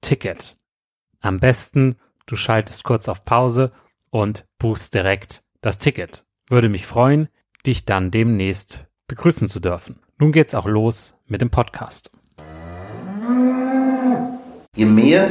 Ticket. 0.00 0.56
Am 1.20 1.40
besten, 1.40 1.96
du 2.26 2.36
schaltest 2.36 2.84
kurz 2.84 3.08
auf 3.08 3.24
Pause 3.24 3.72
und 4.10 4.46
buchst 4.58 4.94
direkt 4.94 5.42
das 5.60 5.78
Ticket. 5.78 6.24
Würde 6.48 6.68
mich 6.68 6.86
freuen, 6.86 7.28
dich 7.66 7.84
dann 7.84 8.10
demnächst 8.10 8.86
begrüßen 9.08 9.48
zu 9.48 9.60
dürfen. 9.60 9.98
Nun 10.18 10.30
geht's 10.30 10.54
auch 10.54 10.66
los 10.66 11.12
mit 11.26 11.40
dem 11.40 11.50
Podcast. 11.50 12.12
Je 14.76 14.84
mehr 14.84 15.28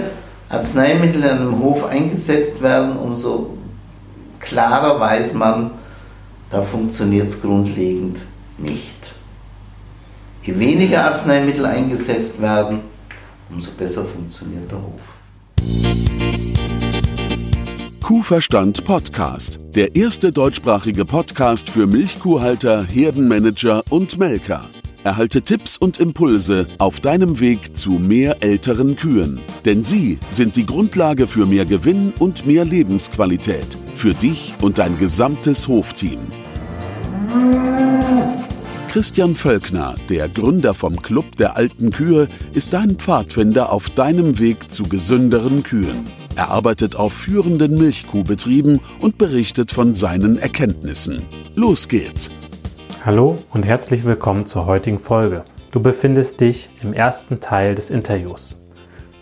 Arzneimittel 0.49 1.23
an 1.23 1.39
einem 1.39 1.59
Hof 1.59 1.85
eingesetzt 1.85 2.61
werden, 2.61 2.97
umso 2.97 3.57
klarer 4.39 4.99
weiß 4.99 5.35
man, 5.35 5.71
da 6.49 6.61
funktioniert 6.63 7.27
es 7.27 7.41
grundlegend 7.41 8.17
nicht. 8.57 9.13
Je 10.43 10.59
weniger 10.59 11.05
Arzneimittel 11.05 11.65
eingesetzt 11.65 12.41
werden, 12.41 12.81
umso 13.49 13.71
besser 13.71 14.05
funktioniert 14.05 14.71
der 14.71 14.77
Hof. 14.77 15.01
Kuhverstand 18.01 18.85
Podcast, 18.85 19.59
der 19.75 19.95
erste 19.95 20.31
deutschsprachige 20.31 21.05
Podcast 21.05 21.69
für 21.69 21.85
Milchkuhhalter, 21.85 22.83
Herdenmanager 22.83 23.83
und 23.89 24.17
Melker. 24.17 24.65
Erhalte 25.03 25.41
Tipps 25.41 25.77
und 25.77 25.97
Impulse 25.97 26.67
auf 26.77 26.99
deinem 26.99 27.39
Weg 27.39 27.77
zu 27.77 27.91
mehr 27.91 28.43
älteren 28.43 28.95
Kühen. 28.95 29.39
Denn 29.63 29.85
sie 29.85 30.17
sind 30.29 30.55
die 30.55 30.65
Grundlage 30.65 31.27
für 31.27 31.45
mehr 31.45 31.65
Gewinn 31.65 32.11
und 32.19 32.45
mehr 32.45 32.65
Lebensqualität. 32.65 33.77
Für 33.95 34.13
dich 34.13 34.55
und 34.61 34.77
dein 34.77 34.97
gesamtes 34.97 35.67
Hofteam. 35.67 36.19
Christian 38.89 39.35
Völkner, 39.35 39.93
der 40.09 40.27
Gründer 40.27 40.73
vom 40.73 40.99
Club 40.99 41.35
der 41.35 41.55
alten 41.55 41.91
Kühe, 41.91 42.27
ist 42.53 42.73
dein 42.73 42.95
Pfadfinder 42.95 43.71
auf 43.71 43.91
deinem 43.91 44.39
Weg 44.39 44.73
zu 44.73 44.81
gesünderen 44.81 45.61
Kühen. 45.61 46.05
Er 46.35 46.49
arbeitet 46.49 46.95
auf 46.95 47.13
führenden 47.13 47.77
Milchkuhbetrieben 47.77 48.79
und 48.99 49.19
berichtet 49.19 49.71
von 49.71 49.93
seinen 49.93 50.39
Erkenntnissen. 50.39 51.21
Los 51.53 51.87
geht's! 51.87 52.31
Hallo 53.05 53.37
und 53.53 53.63
herzlich 53.63 54.05
willkommen 54.05 54.47
zur 54.47 54.65
heutigen 54.65 54.97
Folge. 54.97 55.45
Du 55.69 55.79
befindest 55.81 56.41
dich 56.41 56.71
im 56.81 56.91
ersten 56.91 57.39
Teil 57.39 57.75
des 57.75 57.91
Interviews. 57.91 58.59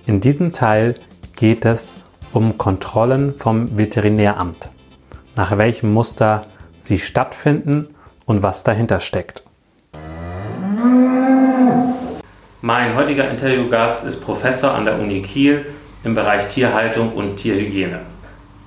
In 0.06 0.22
diesem 0.22 0.53
Teil 0.53 0.95
geht 1.35 1.66
es 1.66 1.97
um 2.31 2.57
Kontrollen 2.57 3.33
vom 3.33 3.77
Veterinäramt, 3.77 4.69
nach 5.35 5.57
welchem 5.57 5.91
Muster 5.91 6.47
sie 6.79 7.00
stattfinden 7.00 7.89
und 8.25 8.44
was 8.44 8.63
dahinter 8.63 9.01
steckt. 9.01 9.44
Mein 12.61 12.95
heutiger 12.95 13.29
Interviewgast 13.29 14.05
ist 14.05 14.21
Professor 14.21 14.73
an 14.73 14.85
der 14.85 14.99
Uni 14.99 15.21
Kiel 15.21 15.65
im 16.03 16.15
Bereich 16.15 16.49
Tierhaltung 16.49 17.13
und 17.13 17.37
Tierhygiene. 17.37 18.01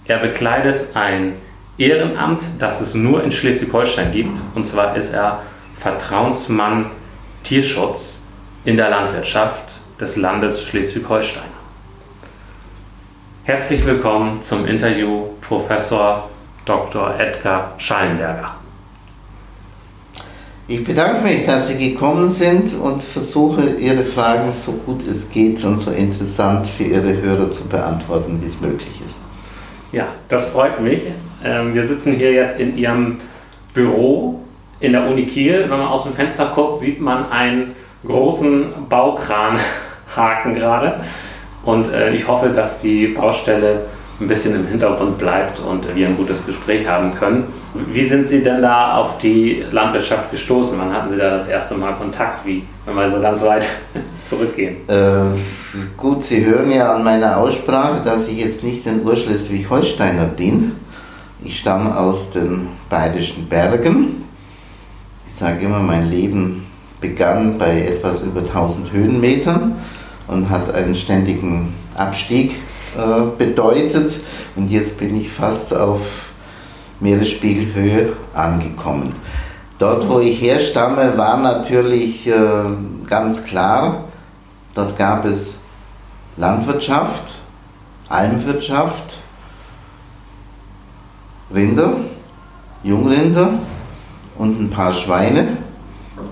Er 0.06 0.18
bekleidet 0.18 0.88
ein 0.94 1.34
Ehrenamt, 1.78 2.42
das 2.58 2.80
es 2.80 2.94
nur 2.94 3.24
in 3.24 3.32
Schleswig-Holstein 3.32 4.12
gibt. 4.12 4.38
Und 4.54 4.66
zwar 4.66 4.96
ist 4.96 5.12
er 5.12 5.42
Vertrauensmann 5.78 6.86
Tierschutz 7.42 8.22
in 8.64 8.76
der 8.76 8.90
Landwirtschaft 8.90 9.80
des 10.00 10.16
Landes 10.16 10.62
Schleswig-Holstein. 10.64 11.50
Herzlich 13.44 13.84
willkommen 13.86 14.42
zum 14.42 14.66
Interview 14.66 15.28
Professor 15.40 16.28
Dr. 16.66 17.18
Edgar 17.18 17.74
Schallenberger. 17.78 18.59
Ich 20.70 20.84
bedanke 20.84 21.24
mich, 21.24 21.42
dass 21.42 21.66
Sie 21.66 21.90
gekommen 21.90 22.28
sind 22.28 22.72
und 22.80 23.02
versuche, 23.02 23.70
Ihre 23.70 24.04
Fragen 24.04 24.52
so 24.52 24.70
gut 24.70 25.04
es 25.04 25.32
geht 25.32 25.64
und 25.64 25.76
so 25.80 25.90
interessant 25.90 26.64
für 26.64 26.84
Ihre 26.84 27.20
Hörer 27.20 27.50
zu 27.50 27.66
beantworten, 27.66 28.38
wie 28.40 28.46
es 28.46 28.60
möglich 28.60 29.02
ist. 29.04 29.20
Ja, 29.90 30.06
das 30.28 30.46
freut 30.46 30.80
mich. 30.80 31.00
Ähm, 31.44 31.74
wir 31.74 31.84
sitzen 31.84 32.12
hier 32.12 32.32
jetzt 32.32 32.60
in 32.60 32.78
Ihrem 32.78 33.18
Büro 33.74 34.42
in 34.78 34.92
der 34.92 35.08
Uni 35.08 35.26
Kiel. 35.26 35.62
Wenn 35.62 35.70
man 35.70 35.88
aus 35.88 36.04
dem 36.04 36.12
Fenster 36.12 36.52
guckt, 36.54 36.78
sieht 36.78 37.00
man 37.00 37.32
einen 37.32 37.74
großen 38.06 38.66
Baukranhaken 38.88 40.54
gerade. 40.54 41.00
Und 41.64 41.92
äh, 41.92 42.14
ich 42.14 42.28
hoffe, 42.28 42.50
dass 42.50 42.80
die 42.80 43.08
Baustelle 43.08 43.86
ein 44.20 44.28
bisschen 44.28 44.54
im 44.54 44.66
Hintergrund 44.66 45.18
bleibt 45.18 45.60
und 45.60 45.94
wir 45.94 46.06
ein 46.06 46.16
gutes 46.16 46.44
Gespräch 46.44 46.86
haben 46.86 47.14
können. 47.14 47.44
Wie 47.92 48.04
sind 48.04 48.28
Sie 48.28 48.42
denn 48.42 48.60
da 48.60 48.96
auf 48.96 49.18
die 49.18 49.64
Landwirtschaft 49.72 50.30
gestoßen? 50.30 50.78
Wann 50.78 50.92
hatten 50.92 51.10
Sie 51.10 51.16
da 51.16 51.30
das 51.30 51.48
erste 51.48 51.74
Mal 51.74 51.94
Kontakt? 51.94 52.46
Wie, 52.46 52.62
wenn 52.84 52.94
wir 52.94 53.08
so 53.08 53.20
ganz 53.20 53.40
weit 53.42 53.66
zurückgehen? 54.28 54.76
Äh, 54.88 55.38
gut, 55.96 56.22
Sie 56.22 56.44
hören 56.44 56.70
ja 56.70 56.94
an 56.94 57.02
meiner 57.02 57.38
Aussprache, 57.38 58.02
dass 58.04 58.28
ich 58.28 58.38
jetzt 58.38 58.62
nicht 58.62 58.86
ein 58.86 59.02
Urschleswig-Holsteiner 59.04 60.26
bin. 60.26 60.72
Ich 61.42 61.58
stamme 61.58 61.96
aus 61.98 62.30
den 62.30 62.68
Bayerischen 62.90 63.48
Bergen. 63.48 64.24
Ich 65.26 65.34
sage 65.34 65.64
immer, 65.64 65.78
mein 65.78 66.10
Leben 66.10 66.66
begann 67.00 67.56
bei 67.56 67.86
etwas 67.86 68.20
über 68.20 68.40
1000 68.40 68.92
Höhenmetern 68.92 69.76
und 70.28 70.50
hat 70.50 70.74
einen 70.74 70.94
ständigen 70.94 71.72
Abstieg 71.96 72.52
bedeutet. 73.38 74.20
Und 74.56 74.70
jetzt 74.70 74.98
bin 74.98 75.18
ich 75.20 75.30
fast 75.30 75.74
auf 75.74 76.30
Meeresspiegelhöhe 77.00 78.12
angekommen. 78.34 79.14
Dort, 79.78 80.08
wo 80.08 80.20
ich 80.20 80.42
herstamme, 80.42 81.16
war 81.16 81.38
natürlich 81.38 82.26
äh, 82.26 82.34
ganz 83.06 83.44
klar, 83.44 84.04
dort 84.74 84.96
gab 84.98 85.24
es 85.24 85.58
Landwirtschaft, 86.36 87.38
Almwirtschaft, 88.10 89.18
Rinder, 91.54 91.96
Jungrinder 92.82 93.54
und 94.36 94.60
ein 94.60 94.68
paar 94.68 94.92
Schweine 94.92 95.56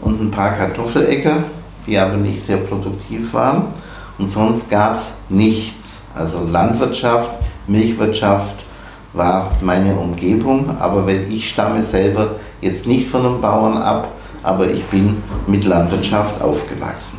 und 0.03 0.21
ein 0.21 0.31
paar 0.31 0.53
Kartoffeläcker, 0.53 1.45
die 1.87 1.99
aber 1.99 2.19
nicht 2.19 2.43
sehr 2.43 2.59
produktiv 2.59 3.33
waren. 3.33 3.69
Und 4.19 4.29
sonst 4.29 4.69
gab 4.69 4.95
es 4.95 5.15
nichts. 5.29 6.09
Also 6.15 6.45
Landwirtschaft, 6.45 7.31
Milchwirtschaft 7.67 8.65
war 9.13 9.53
meine 9.61 9.95
Umgebung. 9.97 10.77
Aber 10.79 11.07
wenn 11.07 11.31
ich 11.31 11.49
stamme 11.49 11.83
selber 11.83 12.33
jetzt 12.61 12.87
nicht 12.87 13.09
von 13.09 13.25
einem 13.25 13.41
Bauern 13.41 13.79
ab, 13.79 14.09
aber 14.43 14.69
ich 14.69 14.85
bin 14.87 15.23
mit 15.47 15.65
Landwirtschaft 15.65 16.41
aufgewachsen. 16.41 17.19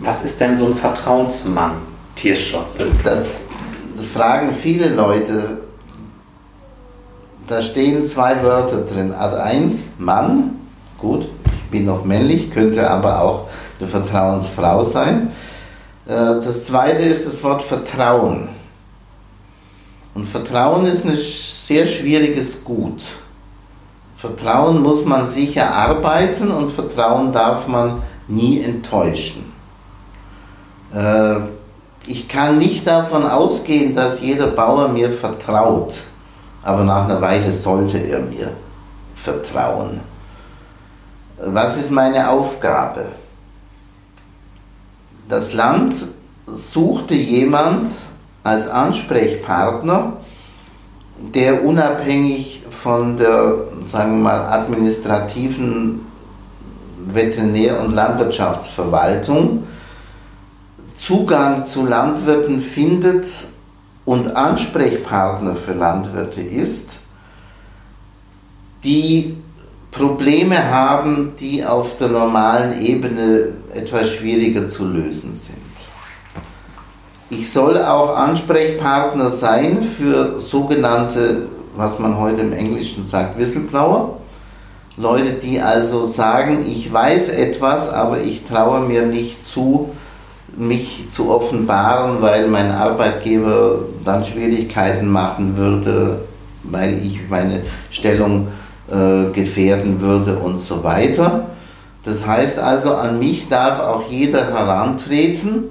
Was 0.00 0.24
ist 0.24 0.40
denn 0.40 0.56
so 0.56 0.66
ein 0.66 0.74
Vertrauensmann, 0.74 1.72
Tierschutz? 2.14 2.78
Das 3.02 3.44
fragen 4.12 4.52
viele 4.52 4.88
Leute. 4.88 5.58
Da 7.46 7.60
stehen 7.62 8.06
zwei 8.06 8.42
Wörter 8.42 8.82
drin. 8.82 9.12
Ad 9.12 9.36
1, 9.36 9.90
Mann, 9.98 10.50
gut, 10.98 11.28
ich 11.46 11.70
bin 11.70 11.84
noch 11.84 12.04
männlich, 12.04 12.50
könnte 12.50 12.88
aber 12.88 13.20
auch 13.20 13.48
eine 13.78 13.88
Vertrauensfrau 13.88 14.84
sein. 14.84 15.32
Äh, 16.06 16.40
das 16.40 16.64
zweite 16.64 17.02
ist 17.02 17.26
das 17.26 17.42
Wort 17.42 17.62
Vertrauen. 17.62 18.48
Und 20.14 20.26
Vertrauen 20.26 20.86
ist 20.86 21.04
ein 21.04 21.16
sehr 21.16 21.86
schwieriges 21.86 22.62
Gut. 22.64 23.02
Vertrauen 24.16 24.82
muss 24.82 25.04
man 25.04 25.26
sich 25.26 25.56
erarbeiten 25.56 26.50
und 26.50 26.70
Vertrauen 26.70 27.32
darf 27.32 27.66
man 27.66 28.02
nie 28.28 28.62
enttäuschen. 28.62 29.52
Äh, 30.94 31.40
ich 32.06 32.28
kann 32.28 32.58
nicht 32.58 32.86
davon 32.86 33.26
ausgehen, 33.26 33.94
dass 33.94 34.20
jeder 34.20 34.48
Bauer 34.48 34.88
mir 34.88 35.10
vertraut, 35.10 36.02
aber 36.62 36.84
nach 36.84 37.04
einer 37.04 37.20
Weile 37.20 37.50
sollte 37.50 37.98
er 37.98 38.20
mir 38.20 38.50
vertrauen. 39.14 40.00
Was 41.38 41.76
ist 41.76 41.90
meine 41.90 42.28
Aufgabe? 42.28 43.06
Das 45.28 45.54
Land 45.54 45.94
suchte 46.46 47.14
jemand 47.14 47.88
als 48.42 48.68
Ansprechpartner, 48.68 50.18
der 51.18 51.64
unabhängig 51.64 52.62
von 52.68 53.16
der, 53.16 53.56
sagen 53.80 54.18
wir 54.18 54.24
mal, 54.24 54.48
administrativen 54.48 56.00
Veterinär- 57.06 57.80
und 57.80 57.92
Landwirtschaftsverwaltung 57.92 59.64
Zugang 60.94 61.66
zu 61.66 61.84
Landwirten 61.84 62.60
findet 62.60 63.26
und 64.04 64.36
Ansprechpartner 64.36 65.56
für 65.56 65.72
Landwirte 65.72 66.40
ist, 66.40 66.98
die 68.84 69.33
Probleme 69.94 70.70
haben, 70.70 71.34
die 71.38 71.64
auf 71.64 71.96
der 71.98 72.08
normalen 72.08 72.80
Ebene 72.80 73.48
etwas 73.72 74.10
schwieriger 74.10 74.66
zu 74.66 74.86
lösen 74.88 75.34
sind. 75.34 75.54
Ich 77.30 77.52
soll 77.52 77.80
auch 77.82 78.16
Ansprechpartner 78.16 79.30
sein 79.30 79.80
für 79.80 80.40
sogenannte, 80.40 81.48
was 81.76 81.98
man 81.98 82.18
heute 82.18 82.42
im 82.42 82.52
Englischen 82.52 83.04
sagt, 83.04 83.38
Whistleblower. 83.38 84.18
Leute, 84.96 85.32
die 85.32 85.60
also 85.60 86.04
sagen, 86.04 86.66
ich 86.68 86.92
weiß 86.92 87.30
etwas, 87.30 87.88
aber 87.88 88.20
ich 88.20 88.44
traue 88.44 88.80
mir 88.80 89.02
nicht 89.02 89.46
zu, 89.46 89.90
mich 90.56 91.06
zu 91.08 91.30
offenbaren, 91.30 92.20
weil 92.20 92.48
mein 92.48 92.70
Arbeitgeber 92.70 93.80
dann 94.04 94.24
Schwierigkeiten 94.24 95.08
machen 95.08 95.56
würde, 95.56 96.20
weil 96.64 96.98
ich 97.04 97.28
meine 97.28 97.62
Stellung 97.90 98.48
äh, 98.48 98.63
gefährden 99.32 100.00
würde 100.00 100.36
und 100.36 100.58
so 100.58 100.84
weiter. 100.84 101.46
Das 102.04 102.26
heißt 102.26 102.58
also, 102.58 102.94
an 102.94 103.18
mich 103.18 103.48
darf 103.48 103.80
auch 103.80 104.10
jeder 104.10 104.52
herantreten, 104.52 105.64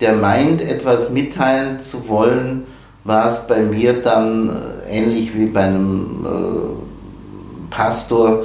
der 0.00 0.14
meint, 0.14 0.60
etwas 0.60 1.10
mitteilen 1.10 1.78
zu 1.78 2.08
wollen, 2.08 2.64
was 3.04 3.46
bei 3.46 3.60
mir 3.60 4.02
dann 4.02 4.50
äh, 4.50 4.98
ähnlich 4.98 5.36
wie 5.36 5.46
bei 5.46 5.62
einem 5.62 6.26
äh, 6.26 7.74
Pastor 7.74 8.44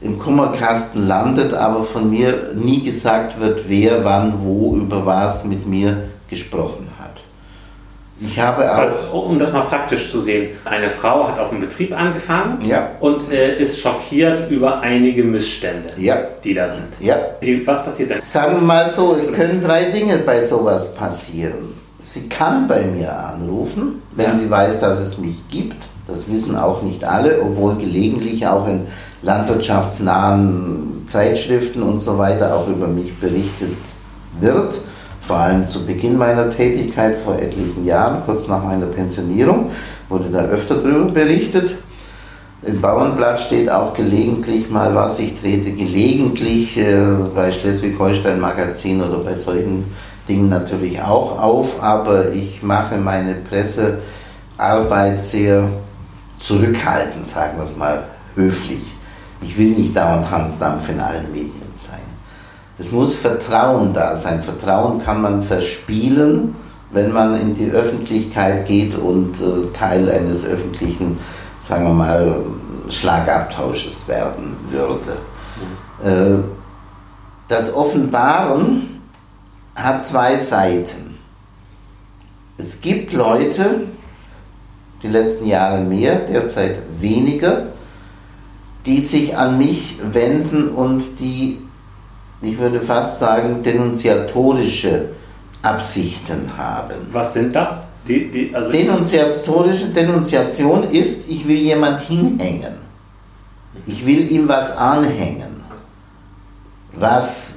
im 0.00 0.18
Kummerkasten 0.18 1.06
landet, 1.06 1.54
aber 1.54 1.84
von 1.84 2.10
mir 2.10 2.52
nie 2.54 2.82
gesagt 2.82 3.38
wird, 3.38 3.68
wer, 3.68 4.04
wann, 4.04 4.42
wo, 4.42 4.74
über 4.76 5.04
was 5.06 5.44
mit 5.44 5.66
mir 5.66 6.08
gesprochen. 6.28 6.88
Ich 8.20 8.38
habe 8.38 8.70
auch. 8.70 8.78
Also, 8.78 9.10
um 9.12 9.38
das 9.38 9.52
mal 9.52 9.62
praktisch 9.62 10.10
zu 10.10 10.20
sehen, 10.20 10.50
eine 10.64 10.90
Frau 10.90 11.26
hat 11.26 11.38
auf 11.38 11.50
dem 11.50 11.60
Betrieb 11.60 11.98
angefangen 11.98 12.58
ja. 12.66 12.90
und 13.00 13.32
äh, 13.32 13.58
ist 13.58 13.80
schockiert 13.80 14.50
über 14.50 14.80
einige 14.80 15.24
Missstände, 15.24 15.94
ja. 15.96 16.18
die 16.44 16.52
da 16.52 16.68
sind. 16.68 16.88
Ja. 17.00 17.16
Die, 17.42 17.66
was 17.66 17.84
passiert 17.84 18.10
denn? 18.10 18.22
Sagen 18.22 18.56
wir 18.56 18.62
mal 18.62 18.88
so, 18.90 19.14
es 19.14 19.32
können 19.32 19.62
drei 19.62 19.84
Dinge 19.84 20.18
bei 20.18 20.40
sowas 20.42 20.94
passieren. 20.94 21.80
Sie 21.98 22.28
kann 22.28 22.68
bei 22.68 22.82
mir 22.82 23.16
anrufen, 23.16 24.02
wenn 24.12 24.26
ja. 24.26 24.34
sie 24.34 24.50
weiß, 24.50 24.80
dass 24.80 24.98
es 24.98 25.18
mich 25.18 25.36
gibt. 25.48 25.76
Das 26.06 26.30
wissen 26.30 26.56
auch 26.56 26.82
nicht 26.82 27.04
alle, 27.04 27.40
obwohl 27.40 27.76
gelegentlich 27.76 28.46
auch 28.46 28.66
in 28.68 28.86
landwirtschaftsnahen 29.22 31.04
Zeitschriften 31.06 31.82
und 31.82 32.00
so 32.00 32.18
weiter 32.18 32.54
auch 32.54 32.68
über 32.68 32.86
mich 32.86 33.14
berichtet 33.18 33.76
wird 34.40 34.80
vor 35.30 35.38
allem 35.38 35.68
zu 35.68 35.86
Beginn 35.86 36.18
meiner 36.18 36.50
Tätigkeit 36.50 37.14
vor 37.14 37.38
etlichen 37.38 37.86
Jahren, 37.86 38.24
kurz 38.26 38.48
nach 38.48 38.64
meiner 38.64 38.86
Pensionierung, 38.86 39.70
wurde 40.08 40.28
da 40.28 40.40
öfter 40.40 40.74
darüber 40.74 41.12
berichtet. 41.12 41.76
Im 42.64 42.80
Bauernblatt 42.80 43.38
steht 43.38 43.70
auch 43.70 43.94
gelegentlich 43.94 44.68
mal 44.70 44.92
was. 44.92 45.20
Ich 45.20 45.40
trete 45.40 45.70
gelegentlich 45.70 46.76
äh, 46.76 47.00
bei 47.32 47.52
Schleswig-Holstein 47.52 48.40
Magazin 48.40 49.00
oder 49.00 49.18
bei 49.18 49.36
solchen 49.36 49.84
Dingen 50.28 50.48
natürlich 50.48 51.00
auch 51.00 51.40
auf, 51.40 51.80
aber 51.80 52.32
ich 52.32 52.64
mache 52.64 52.96
meine 52.96 53.36
Pressearbeit 53.36 55.20
sehr 55.20 55.68
zurückhaltend, 56.40 57.24
sagen 57.24 57.56
wir 57.56 57.62
es 57.62 57.76
mal 57.76 58.02
höflich. 58.34 58.82
Ich 59.42 59.56
will 59.56 59.70
nicht 59.70 59.96
dauernd 59.96 60.28
Hansdampf 60.28 60.88
in 60.88 60.98
allen 60.98 61.30
Medien. 61.30 61.69
Es 62.80 62.92
muss 62.92 63.14
Vertrauen 63.14 63.92
da 63.92 64.16
sein. 64.16 64.42
Vertrauen 64.42 65.04
kann 65.04 65.20
man 65.20 65.42
verspielen, 65.42 66.56
wenn 66.90 67.12
man 67.12 67.38
in 67.38 67.54
die 67.54 67.70
Öffentlichkeit 67.70 68.66
geht 68.66 68.94
und 68.94 69.38
äh, 69.38 69.70
Teil 69.74 70.10
eines 70.10 70.46
öffentlichen, 70.46 71.18
sagen 71.60 71.84
wir 71.84 71.92
mal, 71.92 72.40
Schlagabtausches 72.88 74.08
werden 74.08 74.56
würde. 74.70 75.18
Mhm. 76.02 76.08
Äh, 76.08 76.42
das 77.48 77.74
Offenbaren 77.74 79.02
hat 79.74 80.02
zwei 80.02 80.38
Seiten. 80.38 81.18
Es 82.56 82.80
gibt 82.80 83.12
Leute, 83.12 83.88
die 85.02 85.08
letzten 85.08 85.46
Jahre 85.46 85.82
mehr, 85.82 86.16
derzeit 86.16 86.78
weniger, 86.98 87.66
die 88.86 89.02
sich 89.02 89.36
an 89.36 89.58
mich 89.58 89.98
wenden 90.02 90.70
und 90.70 91.02
die 91.20 91.58
ich 92.42 92.58
würde 92.58 92.80
fast 92.80 93.18
sagen, 93.18 93.62
denunziatorische 93.62 95.10
Absichten 95.62 96.50
haben. 96.56 96.94
Was 97.12 97.34
sind 97.34 97.54
das? 97.54 97.88
Die, 98.08 98.30
die, 98.30 98.54
also 98.54 98.72
Denunziatorische 98.72 99.88
Denunziation 99.88 100.90
ist, 100.90 101.28
ich 101.28 101.46
will 101.46 101.58
jemand 101.58 102.00
hinhängen. 102.00 102.74
Ich 103.86 104.06
will 104.06 104.30
ihm 104.30 104.48
was 104.48 104.76
anhängen, 104.76 105.62
was 106.92 107.56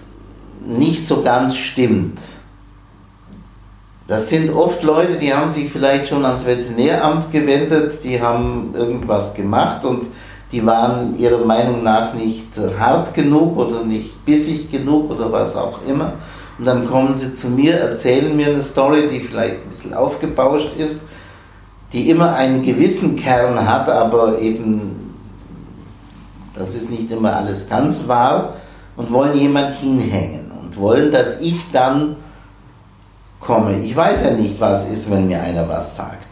nicht 0.66 1.06
so 1.06 1.22
ganz 1.22 1.56
stimmt. 1.56 2.20
Das 4.08 4.30
sind 4.30 4.50
oft 4.50 4.84
Leute, 4.84 5.18
die 5.18 5.34
haben 5.34 5.48
sich 5.48 5.72
vielleicht 5.72 6.10
schon 6.10 6.26
ans 6.26 6.46
Veterinäramt 6.46 7.32
gewendet, 7.32 8.00
die 8.04 8.22
haben 8.22 8.74
irgendwas 8.76 9.34
gemacht 9.34 9.86
und 9.86 10.08
die 10.54 10.64
waren 10.66 11.18
ihrer 11.18 11.44
Meinung 11.44 11.82
nach 11.82 12.14
nicht 12.14 12.48
hart 12.80 13.14
genug 13.16 13.58
oder 13.58 13.84
nicht 13.84 14.24
bissig 14.24 14.70
genug 14.70 15.10
oder 15.10 15.32
was 15.32 15.56
auch 15.56 15.80
immer. 15.88 16.14
Und 16.60 16.66
dann 16.66 16.88
kommen 16.88 17.16
sie 17.16 17.34
zu 17.34 17.50
mir, 17.50 17.74
erzählen 17.74 18.36
mir 18.36 18.48
eine 18.48 18.62
Story, 18.62 19.10
die 19.12 19.20
vielleicht 19.20 19.56
ein 19.56 19.70
bisschen 19.70 19.94
aufgebauscht 19.96 20.78
ist, 20.78 21.02
die 21.92 22.12
immer 22.12 22.36
einen 22.36 22.62
gewissen 22.62 23.16
Kern 23.16 23.68
hat, 23.68 23.90
aber 23.90 24.40
eben, 24.40 25.16
das 26.56 26.76
ist 26.76 26.92
nicht 26.92 27.12
immer 27.12 27.36
alles 27.36 27.68
ganz 27.68 28.08
wahr, 28.08 28.54
und 28.96 29.12
wollen 29.12 29.36
jemand 29.36 29.74
hinhängen 29.74 30.52
und 30.62 30.78
wollen, 30.78 31.12
dass 31.12 31.42
ich 31.42 31.72
dann 31.72 32.16
komme. 33.40 33.80
Ich 33.80 33.96
weiß 33.96 34.24
ja 34.24 34.32
nicht, 34.32 34.60
was 34.60 34.88
ist, 34.88 35.10
wenn 35.10 35.28
mir 35.28 35.42
einer 35.42 35.68
was 35.68 35.96
sagt. 35.96 36.28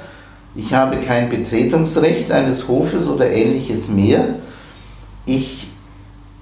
Ich 0.56 0.74
habe 0.74 0.98
kein 0.98 1.30
Betretungsrecht 1.30 2.32
eines 2.32 2.68
Hofes 2.68 3.08
oder 3.08 3.30
ähnliches 3.30 3.90
mehr. 3.90 4.36
Ich 5.26 5.68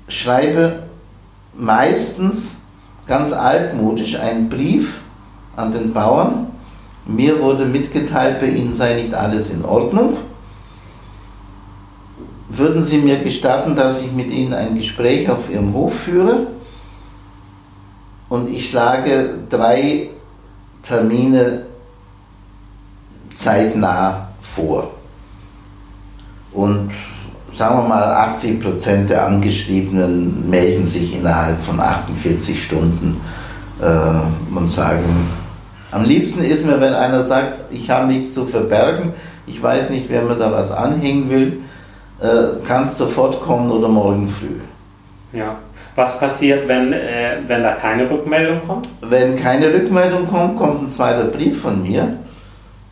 schreibe 0.08 0.84
meistens 1.56 2.58
ganz 3.08 3.34
altmodisch 3.34 4.20
einen 4.20 4.50
Brief 4.50 5.02
an 5.56 5.72
den 5.74 5.94
Bauern 5.94 6.50
mir 7.10 7.42
wurde 7.42 7.66
mitgeteilt, 7.66 8.40
bei 8.40 8.46
Ihnen 8.46 8.76
sei 8.76 9.02
nicht 9.02 9.16
alles 9.16 9.50
in 9.50 9.66
Ordnung. 9.66 10.16
Würden 12.50 12.82
Sie 12.82 12.98
mir 12.98 13.20
gestatten, 13.20 13.76
dass 13.76 14.02
ich 14.02 14.12
mit 14.12 14.32
Ihnen 14.32 14.54
ein 14.54 14.76
Gespräch 14.76 15.30
auf 15.30 15.50
Ihrem 15.52 15.74
Hof 15.74 15.94
führe? 15.94 16.48
Und 18.28 18.50
ich 18.50 18.70
schlage 18.70 19.36
drei 19.50 20.10
Termine 20.82 21.64
zeitnah 23.36 24.30
vor. 24.42 24.92
Und 26.52 26.92
sagen 27.54 27.78
wir 27.78 27.88
mal, 27.88 28.04
80 28.34 28.62
Prozent 28.62 29.10
der 29.10 29.26
Angeschriebenen 29.26 30.50
melden 30.50 30.86
sich 30.86 31.16
innerhalb 31.16 31.62
von 31.62 31.80
48 31.80 32.62
Stunden 32.62 33.22
äh, 33.82 34.56
und 34.56 34.70
sagen, 34.70 35.28
am 35.92 36.04
liebsten 36.04 36.44
ist 36.44 36.66
mir, 36.66 36.80
wenn 36.82 36.94
einer 36.94 37.24
sagt, 37.24 37.72
ich 37.72 37.90
habe 37.90 38.08
nichts 38.08 38.34
zu 38.34 38.46
verbergen, 38.46 39.14
ich 39.48 39.62
weiß 39.62 39.90
nicht, 39.90 40.06
wer 40.10 40.24
mir 40.24 40.36
da 40.36 40.52
was 40.52 40.72
anhängen 40.72 41.30
will, 41.30 41.60
äh, 42.22 42.64
kannst 42.66 42.98
sofort 42.98 43.42
kommen 43.42 43.72
oder 43.72 43.88
morgen 43.88 44.28
früh. 44.28 44.60
Ja. 45.38 45.58
Was 45.96 46.20
passiert, 46.20 46.68
wenn, 46.68 46.94
äh, 46.94 47.38
wenn 47.48 47.64
da 47.64 47.74
keine 47.74 48.10
Rückmeldung 48.10 48.62
kommt? 48.66 48.88
Wenn 49.02 49.36
keine 49.36 49.74
Rückmeldung 49.74 50.28
kommt, 50.28 50.58
kommt 50.58 50.84
ein 50.84 50.90
zweiter 50.90 51.26
Brief 51.26 51.62
von 51.62 51.82
mir, 51.82 52.18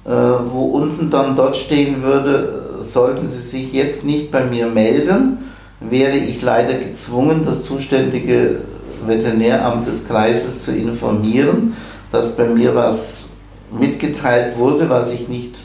äh, 0.05 0.09
wo 0.09 0.65
unten 0.77 1.09
dann 1.09 1.35
dort 1.35 1.55
stehen 1.55 2.03
würde, 2.03 2.79
sollten 2.79 3.27
Sie 3.27 3.41
sich 3.41 3.73
jetzt 3.73 4.03
nicht 4.03 4.31
bei 4.31 4.43
mir 4.43 4.67
melden, 4.67 5.49
wäre 5.79 6.17
ich 6.17 6.41
leider 6.41 6.73
gezwungen, 6.73 7.43
das 7.45 7.63
zuständige 7.63 8.61
Veterinäramt 9.05 9.87
des 9.87 10.07
Kreises 10.07 10.63
zu 10.63 10.71
informieren 10.75 11.75
dass 12.11 12.35
bei 12.35 12.45
mir 12.45 12.75
was 12.75 13.25
mitgeteilt 13.71 14.57
wurde, 14.57 14.89
was 14.89 15.11
ich 15.11 15.27
nicht 15.27 15.57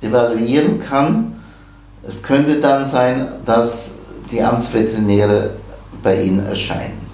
evaluieren 0.00 0.80
kann. 0.80 1.37
Es 2.08 2.22
könnte 2.22 2.58
dann 2.58 2.86
sein, 2.86 3.28
dass 3.44 3.92
die 4.32 4.42
Amtsveterinäre 4.42 5.50
bei 6.02 6.22
Ihnen 6.22 6.46
erscheinen. 6.46 7.06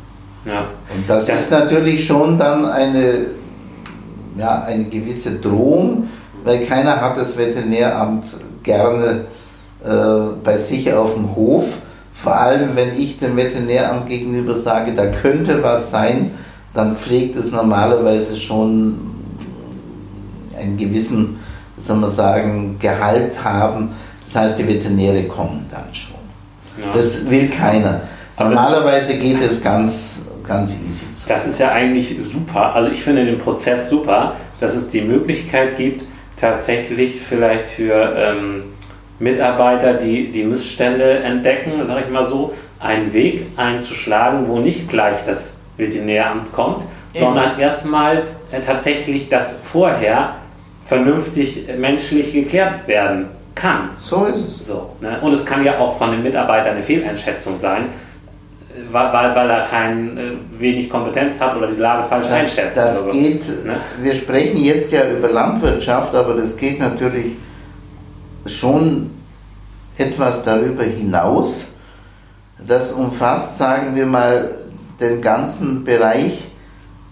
Ja. 0.44 0.66
Und 0.94 1.08
das 1.10 1.26
ja. 1.26 1.34
ist 1.34 1.50
natürlich 1.50 2.06
schon 2.06 2.38
dann 2.38 2.64
eine, 2.64 3.26
ja, 4.38 4.62
eine 4.62 4.84
gewisse 4.84 5.32
Drohung, 5.32 6.08
weil 6.44 6.64
keiner 6.64 7.00
hat 7.00 7.16
das 7.16 7.36
Veterinäramt 7.36 8.36
gerne 8.62 9.24
äh, 9.84 9.88
bei 10.44 10.58
sich 10.58 10.92
auf 10.92 11.14
dem 11.14 11.34
Hof. 11.34 11.64
Vor 12.12 12.36
allem, 12.36 12.76
wenn 12.76 12.96
ich 12.96 13.18
dem 13.18 13.36
Veterinäramt 13.36 14.06
gegenüber 14.06 14.56
sage, 14.56 14.92
da 14.94 15.06
könnte 15.06 15.60
was 15.62 15.90
sein, 15.90 16.30
dann 16.72 16.96
pflegt 16.96 17.36
es 17.36 17.50
normalerweise 17.50 18.36
schon 18.36 18.98
einen 20.56 20.76
gewissen, 20.76 21.40
soll 21.76 21.96
man 21.96 22.10
sagen, 22.10 22.76
Gehalt 22.78 23.42
haben. 23.42 23.90
Das 24.34 24.42
heißt, 24.42 24.58
die 24.58 24.66
Veterinäre 24.66 25.22
kommen 25.24 25.64
dann 25.70 25.94
schon. 25.94 26.16
Ja. 26.76 26.92
Das 26.92 27.30
will 27.30 27.48
keiner. 27.50 28.00
Normalerweise 28.36 29.16
geht 29.16 29.40
es 29.40 29.62
ganz, 29.62 30.22
ganz 30.44 30.76
easy 30.84 31.14
zu. 31.14 31.28
Das 31.28 31.46
ist 31.46 31.60
ja 31.60 31.70
eigentlich 31.70 32.16
super. 32.32 32.74
Also 32.74 32.90
ich 32.90 33.00
finde 33.00 33.24
den 33.24 33.38
Prozess 33.38 33.88
super, 33.88 34.34
dass 34.58 34.74
es 34.74 34.88
die 34.88 35.02
Möglichkeit 35.02 35.76
gibt, 35.76 36.02
tatsächlich 36.36 37.20
vielleicht 37.20 37.68
für 37.68 38.12
ähm, 38.16 38.64
Mitarbeiter, 39.20 39.94
die 39.94 40.32
die 40.32 40.42
Missstände 40.42 41.20
entdecken, 41.20 41.86
sage 41.86 42.02
ich 42.04 42.12
mal 42.12 42.26
so, 42.26 42.54
einen 42.80 43.12
Weg 43.12 43.46
einzuschlagen, 43.56 44.48
wo 44.48 44.58
nicht 44.58 44.88
gleich 44.88 45.18
das 45.24 45.58
Veterinäramt 45.76 46.52
kommt, 46.52 46.82
Eben. 47.12 47.24
sondern 47.24 47.60
erstmal 47.60 48.24
äh, 48.50 48.60
tatsächlich 48.66 49.28
das 49.28 49.54
vorher 49.72 50.34
vernünftig 50.86 51.68
menschlich 51.78 52.32
geklärt 52.32 52.88
werden 52.88 53.28
kann. 53.54 53.90
So 53.98 54.24
ist 54.24 54.46
es. 54.46 54.66
So, 54.66 54.96
ne? 55.00 55.18
Und 55.20 55.32
es 55.32 55.44
kann 55.44 55.64
ja 55.64 55.78
auch 55.78 55.96
von 55.96 56.10
den 56.10 56.22
Mitarbeitern 56.22 56.74
eine 56.74 56.82
Fehleinschätzung 56.82 57.58
sein, 57.58 57.86
weil, 58.90 59.12
weil, 59.12 59.34
weil 59.36 59.50
er 59.50 59.64
kein, 59.64 60.18
äh, 60.18 60.32
wenig 60.58 60.90
Kompetenz 60.90 61.40
hat 61.40 61.56
oder 61.56 61.68
die 61.68 61.80
Lage 61.80 62.08
falsch 62.08 62.26
das, 62.26 62.32
einschätzt. 62.32 62.76
Das 62.76 63.04
so. 63.04 63.10
geht, 63.10 63.64
ne? 63.64 63.76
wir 64.00 64.14
sprechen 64.14 64.56
jetzt 64.62 64.90
ja 64.92 65.08
über 65.08 65.28
Landwirtschaft, 65.28 66.14
aber 66.14 66.34
das 66.34 66.56
geht 66.56 66.80
natürlich 66.80 67.36
schon 68.46 69.10
etwas 69.96 70.42
darüber 70.42 70.82
hinaus. 70.82 71.68
Das 72.66 72.92
umfasst, 72.92 73.58
sagen 73.58 73.94
wir 73.94 74.06
mal, 74.06 74.54
den 75.00 75.20
ganzen 75.20 75.84
Bereich 75.84 76.48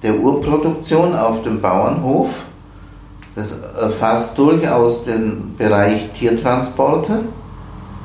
der 0.02 0.16
Urproduktion 0.16 1.14
auf 1.14 1.42
dem 1.42 1.60
Bauernhof. 1.60 2.44
Das 3.34 3.56
erfasst 3.80 4.36
durchaus 4.36 5.04
den 5.04 5.54
Bereich 5.56 6.10
Tiertransporte. 6.12 7.20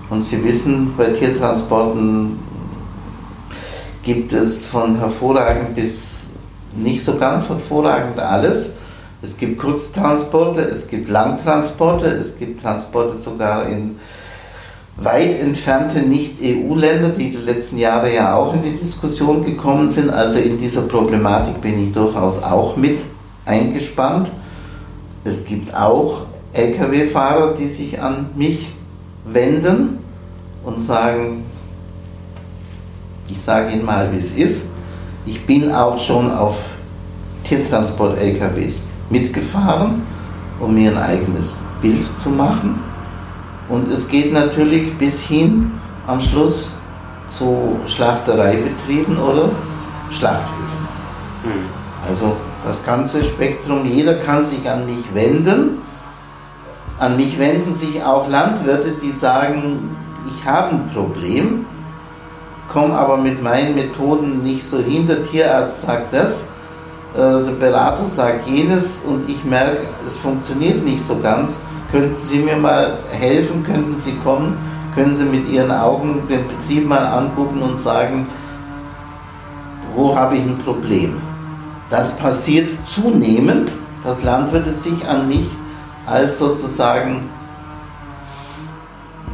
Und 0.10 0.24
Sie 0.24 0.42
wissen, 0.44 0.94
bei 0.98 1.08
Tiertransporten 1.08 2.40
gibt 4.04 4.32
es 4.32 4.66
von 4.66 4.98
hervorragend 4.98 5.76
bis 5.76 6.22
nicht 6.76 7.04
so 7.04 7.18
ganz 7.18 7.50
hervorragend 7.50 8.20
alles. 8.20 8.76
Es 9.22 9.36
gibt 9.36 9.60
Kurztransporte, 9.60 10.62
es 10.62 10.88
gibt 10.88 11.10
Langtransporte, 11.10 12.06
es 12.06 12.38
gibt 12.38 12.62
Transporte 12.62 13.18
sogar 13.18 13.68
in 13.68 13.98
weit 14.96 15.40
entfernte 15.42 16.00
Nicht-EU-Länder, 16.00 17.10
die 17.10 17.32
die 17.32 17.38
letzten 17.38 17.78
Jahre 17.78 18.14
ja 18.14 18.36
auch 18.36 18.54
in 18.54 18.64
die 18.64 18.78
Diskussion 18.78 19.44
gekommen 19.44 19.90
sind. 19.90 20.10
Also 20.10 20.40
in 20.40 20.58
dieser 20.58 20.84
Problematik 20.84 21.60
bin 21.62 21.84
ich 21.84 21.94
durchaus 21.94 22.42
auch 22.42 22.78
mit 22.78 23.00
eingespannt. 23.46 24.30
Es 25.28 25.44
gibt 25.44 25.76
auch 25.76 26.22
Lkw-Fahrer, 26.54 27.54
die 27.54 27.68
sich 27.68 28.02
an 28.02 28.28
mich 28.36 28.74
wenden 29.26 30.00
und 30.64 30.82
sagen, 30.82 31.44
ich 33.30 33.42
sage 33.42 33.74
Ihnen 33.74 33.84
mal, 33.84 34.10
wie 34.14 34.20
es 34.20 34.32
ist. 34.32 34.70
Ich 35.26 35.46
bin 35.46 35.70
auch 35.74 36.00
schon 36.00 36.32
auf 36.32 36.56
Tiertransport-LKWs 37.44 38.84
mitgefahren, 39.10 40.02
um 40.62 40.74
mir 40.74 40.92
ein 40.92 40.98
eigenes 40.98 41.58
Bild 41.82 42.18
zu 42.18 42.30
machen. 42.30 42.80
Und 43.68 43.92
es 43.92 44.08
geht 44.08 44.32
natürlich 44.32 44.98
bis 44.98 45.20
hin 45.20 45.72
am 46.08 46.22
Schluss 46.22 46.72
zu 47.28 47.76
Schlachtereibetrieben 47.86 49.18
oder 49.18 49.50
Schlachthöfen. 50.10 50.88
Mhm. 51.44 52.08
Also 52.08 52.38
das 52.68 52.86
ganze 52.86 53.24
Spektrum, 53.24 53.86
jeder 53.86 54.16
kann 54.16 54.44
sich 54.44 54.70
an 54.70 54.86
mich 54.86 55.14
wenden. 55.14 55.82
An 57.00 57.16
mich 57.16 57.40
wenden 57.40 57.74
sich 57.74 58.04
auch 58.04 58.30
Landwirte, 58.30 58.94
die 59.02 59.12
sagen, 59.12 59.96
ich 60.28 60.46
habe 60.46 60.72
ein 60.72 60.90
Problem, 60.94 61.66
komme 62.68 62.94
aber 62.94 63.18
mit 63.18 63.42
meinen 63.42 63.76
Methoden 63.76 64.44
nicht 64.44 64.66
so 64.66 64.80
hin. 64.80 65.08
Der 65.08 65.24
Tierarzt 65.24 65.84
sagt 65.84 66.14
das, 66.14 66.48
äh, 67.14 67.18
der 67.18 67.56
Berater 67.58 68.06
sagt 68.06 68.48
jenes 68.48 69.04
und 69.06 69.30
ich 69.30 69.46
merke, 69.46 69.88
es 70.06 70.18
funktioniert 70.18 70.84
nicht 70.84 71.04
so 71.04 71.20
ganz. 71.20 71.62
Könnten 71.92 72.20
Sie 72.20 72.40
mir 72.40 72.58
mal 72.58 72.98
helfen? 73.12 73.64
Könnten 73.64 73.96
Sie 73.96 74.16
kommen? 74.18 74.58
Können 74.94 75.16
Sie 75.16 75.24
mit 75.24 75.48
Ihren 75.48 75.72
Augen 75.72 76.24
den 76.30 76.46
Betrieb 76.48 76.86
mal 76.86 77.06
angucken 77.06 77.62
und 77.62 77.80
sagen, 77.80 78.28
wo 79.96 80.14
habe 80.14 80.36
ich 80.36 80.42
ein 80.42 80.58
Problem? 80.58 81.27
Das 81.90 82.18
passiert 82.18 82.70
zunehmend, 82.86 83.72
dass 84.04 84.24
Landwirte 84.24 84.74
sich 84.74 85.08
an 85.08 85.28
mich 85.28 85.46
als 86.06 86.38
sozusagen 86.38 87.30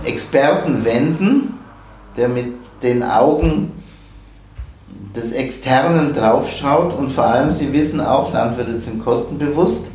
Experten 0.03 0.85
wenden, 0.85 1.57
der 2.17 2.27
mit 2.27 2.53
den 2.83 3.03
Augen 3.03 3.71
des 5.15 5.31
Externen 5.31 6.13
draufschaut 6.13 6.93
und 6.93 7.09
vor 7.09 7.25
allem, 7.25 7.51
Sie 7.51 7.71
wissen 7.73 8.01
auch, 8.01 8.33
Landwirte 8.33 8.75
sind 8.75 9.03
kostenbewusst, 9.03 9.87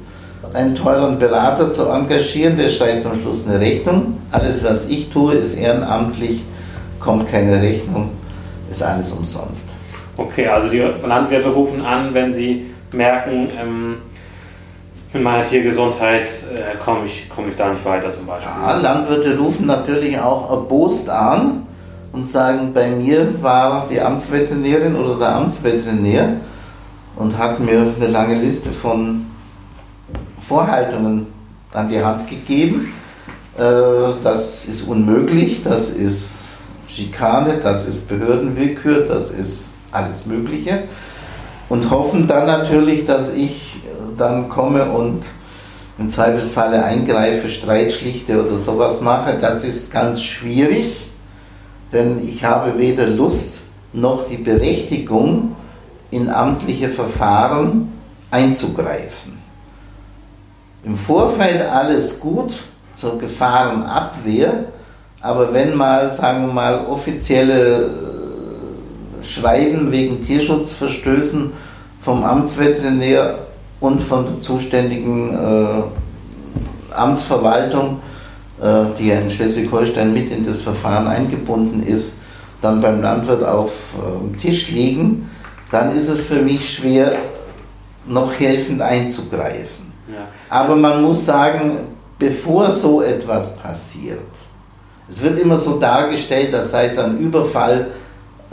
einen 0.54 0.74
teuren 0.74 1.18
Berater 1.18 1.72
zu 1.72 1.88
engagieren, 1.88 2.56
der 2.56 2.70
schreibt 2.70 3.04
am 3.04 3.20
Schluss 3.20 3.46
eine 3.46 3.60
Rechnung. 3.60 4.18
Alles, 4.30 4.64
was 4.64 4.88
ich 4.88 5.10
tue, 5.10 5.34
ist 5.34 5.54
ehrenamtlich, 5.54 6.42
kommt 7.00 7.28
keine 7.28 7.60
Rechnung, 7.60 8.10
ist 8.70 8.82
alles 8.82 9.12
umsonst. 9.12 9.77
Okay, 10.18 10.48
also 10.48 10.68
die 10.68 10.82
Landwirte 11.06 11.48
rufen 11.48 11.80
an, 11.84 12.12
wenn 12.12 12.34
sie 12.34 12.66
merken, 12.92 13.48
ähm, 13.56 13.96
mit 15.12 15.22
meiner 15.22 15.44
Tiergesundheit 15.44 16.28
äh, 16.52 16.76
komme 16.84 17.06
ich, 17.06 17.28
komm 17.34 17.48
ich 17.48 17.56
da 17.56 17.72
nicht 17.72 17.84
weiter 17.84 18.12
zum 18.12 18.26
Beispiel. 18.26 18.50
Ja, 18.60 18.76
Landwirte 18.76 19.38
rufen 19.38 19.66
natürlich 19.66 20.18
auch 20.18 20.50
erbost 20.50 21.08
an 21.08 21.66
und 22.12 22.26
sagen, 22.26 22.72
bei 22.74 22.88
mir 22.88 23.40
war 23.40 23.86
die 23.88 24.00
Amtsveterinärin 24.00 24.96
oder 24.96 25.18
der 25.20 25.36
Amtsveterinär 25.36 26.32
und 27.14 27.38
hat 27.38 27.60
mir 27.60 27.86
eine 27.96 28.08
lange 28.08 28.34
Liste 28.34 28.70
von 28.70 29.24
Vorhaltungen 30.40 31.28
an 31.72 31.88
die 31.88 32.02
Hand 32.02 32.26
gegeben. 32.28 32.92
Äh, 33.56 33.62
das 34.24 34.64
ist 34.64 34.82
unmöglich, 34.82 35.62
das 35.62 35.90
ist 35.90 36.48
Schikane, 36.88 37.60
das 37.62 37.86
ist 37.86 38.08
Behördenwillkür, 38.08 39.06
das 39.06 39.30
ist 39.30 39.77
alles 39.92 40.26
Mögliche 40.26 40.84
und 41.68 41.90
hoffen 41.90 42.26
dann 42.26 42.46
natürlich, 42.46 43.04
dass 43.04 43.32
ich 43.32 43.80
dann 44.16 44.48
komme 44.48 44.90
und 44.90 45.30
im 45.98 46.08
Zweifelsfalle 46.08 46.84
eingreife, 46.84 47.48
Streit 47.48 47.92
schlichte 47.92 48.44
oder 48.44 48.56
sowas 48.56 49.00
mache. 49.00 49.36
Das 49.40 49.64
ist 49.64 49.90
ganz 49.92 50.22
schwierig, 50.22 51.08
denn 51.92 52.18
ich 52.24 52.44
habe 52.44 52.78
weder 52.78 53.06
Lust 53.06 53.62
noch 53.92 54.26
die 54.26 54.36
Berechtigung, 54.36 55.56
in 56.10 56.30
amtliche 56.30 56.88
Verfahren 56.88 57.92
einzugreifen. 58.30 59.36
Im 60.84 60.96
Vorfeld 60.96 61.60
alles 61.62 62.18
gut 62.18 62.54
zur 62.94 63.18
Gefahrenabwehr, 63.18 64.66
aber 65.20 65.52
wenn 65.52 65.76
mal, 65.76 66.10
sagen 66.10 66.46
wir 66.46 66.52
mal, 66.52 66.86
offizielle 66.86 68.07
Schreiben 69.22 69.90
wegen 69.92 70.22
Tierschutzverstößen 70.22 71.52
vom 72.02 72.24
Amtsveterinär 72.24 73.38
und 73.80 74.00
von 74.00 74.24
der 74.24 74.40
zuständigen 74.40 75.34
äh, 75.34 76.94
Amtsverwaltung, 76.94 78.00
äh, 78.60 78.84
die 78.98 79.08
ja 79.08 79.20
in 79.20 79.30
Schleswig-Holstein 79.30 80.12
mit 80.12 80.30
in 80.30 80.46
das 80.46 80.58
Verfahren 80.58 81.06
eingebunden 81.06 81.86
ist, 81.86 82.18
dann 82.60 82.80
beim 82.80 83.00
Landwirt 83.00 83.44
auf 83.44 83.70
äh, 83.94 84.36
Tisch 84.36 84.70
liegen, 84.70 85.30
dann 85.70 85.96
ist 85.96 86.08
es 86.08 86.22
für 86.22 86.42
mich 86.42 86.74
schwer, 86.74 87.14
noch 88.06 88.32
helfend 88.38 88.80
einzugreifen. 88.80 89.92
Ja. 90.08 90.28
Aber 90.48 90.76
man 90.76 91.02
muss 91.02 91.26
sagen, 91.26 91.78
bevor 92.18 92.72
so 92.72 93.02
etwas 93.02 93.56
passiert, 93.56 94.18
es 95.10 95.22
wird 95.22 95.38
immer 95.38 95.56
so 95.56 95.78
dargestellt, 95.78 96.52
das 96.52 96.70
sei 96.70 96.86
es 96.86 96.98
ein 96.98 97.18
Überfall 97.18 97.88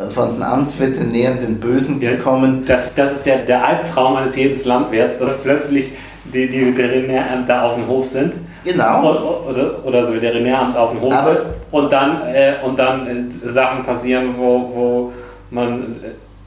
von 0.09 0.33
den 0.33 0.43
Amtsveterinären, 0.43 1.39
den 1.39 1.59
Bösen 1.59 1.99
gekommen. 1.99 2.65
Das, 2.65 2.93
das 2.95 3.13
ist 3.13 3.25
der, 3.25 3.39
der 3.39 3.65
Albtraum 3.65 4.17
eines 4.17 4.35
jeden 4.35 4.61
Landwirts, 4.65 5.19
dass 5.19 5.41
plötzlich 5.41 5.91
die, 6.25 6.49
die 6.49 6.75
Veterinärämter 6.75 7.63
auf 7.63 7.75
dem 7.75 7.87
Hof 7.87 8.07
sind. 8.07 8.33
Genau. 8.63 9.45
Oder, 9.47 9.85
oder 9.85 10.01
das 10.01 10.13
Veterinäramt 10.13 10.75
auf 10.75 10.91
dem 10.91 11.01
Hof 11.01 11.13
Aber 11.13 11.33
ist. 11.33 11.45
Und 11.71 11.93
dann, 11.93 12.21
äh, 12.23 12.55
und 12.65 12.77
dann 12.77 13.07
äh, 13.07 13.49
Sachen 13.49 13.85
passieren, 13.85 14.35
wo, 14.37 14.71
wo 14.73 15.13
man 15.51 15.95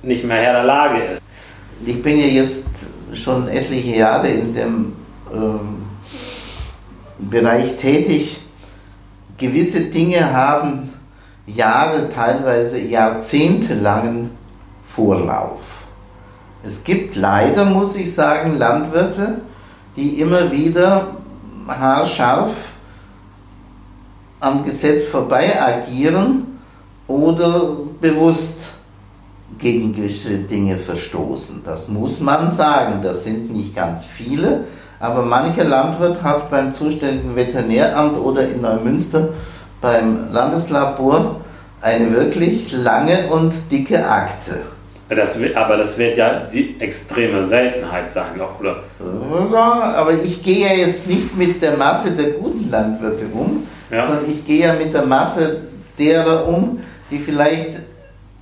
nicht 0.03 0.25
mehr 0.25 0.43
Herr 0.43 0.55
der 0.55 0.65
Lage 0.65 1.03
ist. 1.15 1.23
Ich 1.87 2.03
bin 2.03 2.19
ja 2.19 2.27
jetzt 2.27 2.89
schon 3.15 3.49
etliche 3.49 3.97
Jahre 3.97 4.29
in 4.29 4.53
dem 4.53 4.93
ähm, 5.33 5.87
Bereich 7.19 7.77
tätig. 7.77 8.41
Gewisse 9.39 9.83
Dinge 9.83 10.33
haben 10.33 10.88
Jahre, 11.55 12.09
teilweise 12.09 12.79
jahrzehntelangen 12.81 14.31
Vorlauf. 14.85 15.87
Es 16.65 16.85
gibt 16.85 17.17
leider, 17.17 17.65
muss 17.65 17.97
ich 17.97 18.13
sagen, 18.13 18.57
Landwirte, 18.57 19.41
die 19.97 20.21
immer 20.21 20.51
wieder 20.51 21.09
haarscharf 21.67 22.73
am 24.41 24.65
Gesetz 24.65 25.07
vorbei 25.07 25.61
agieren 25.61 26.59
oder 27.07 27.77
bewusst 28.01 28.71
gegen 29.59 29.95
gewisse 29.95 30.39
Dinge 30.39 30.77
verstoßen. 30.77 31.63
Das 31.65 31.89
muss 31.89 32.21
man 32.21 32.49
sagen. 32.49 33.01
Das 33.03 33.25
sind 33.25 33.53
nicht 33.53 33.75
ganz 33.75 34.07
viele, 34.07 34.65
aber 35.01 35.23
mancher 35.23 35.65
Landwirt 35.65 36.23
hat 36.23 36.51
beim 36.51 36.73
zuständigen 36.73 37.35
Veterinäramt 37.35 38.17
oder 38.17 38.49
in 38.49 38.61
Neumünster 38.61 39.31
beim 39.81 40.33
Landeslabor 40.33 41.41
eine 41.81 42.13
wirklich 42.13 42.73
lange 42.73 43.29
und 43.29 43.55
dicke 43.71 44.09
Akte. 44.09 44.61
Das, 45.09 45.39
aber 45.55 45.79
das 45.79 45.97
wird 45.97 46.19
ja 46.19 46.41
die 46.53 46.77
extreme 46.81 47.47
Seltenheit 47.47 48.11
sein, 48.11 48.39
oder? 48.61 48.83
Ja, 49.51 49.95
aber 49.97 50.13
ich 50.13 50.43
gehe 50.43 50.67
ja 50.67 50.75
jetzt 50.75 51.07
nicht 51.07 51.37
mit 51.37 51.63
der 51.63 51.79
Masse 51.79 52.11
der 52.11 52.33
guten 52.33 52.71
Landwirte 52.71 53.25
um, 53.33 53.67
ja. 53.91 54.07
sondern 54.07 54.31
ich 54.31 54.45
gehe 54.45 54.67
ja 54.67 54.75
mit 54.75 54.93
der 54.93 55.07
Masse 55.07 55.63
derer 55.99 56.47
um, 56.47 56.81
die 57.11 57.19
vielleicht 57.19 57.81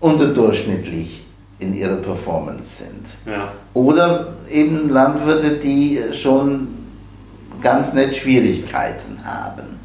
unterdurchschnittlich 0.00 1.24
in 1.60 1.72
ihrer 1.72 1.96
Performance 1.96 2.82
sind. 2.82 3.32
Ja. 3.32 3.52
Oder 3.72 4.34
eben 4.50 4.88
Landwirte, 4.88 5.52
die 5.52 6.00
schon 6.12 6.68
ganz 7.62 7.92
nett 7.92 8.16
Schwierigkeiten 8.16 9.20
haben. 9.24 9.75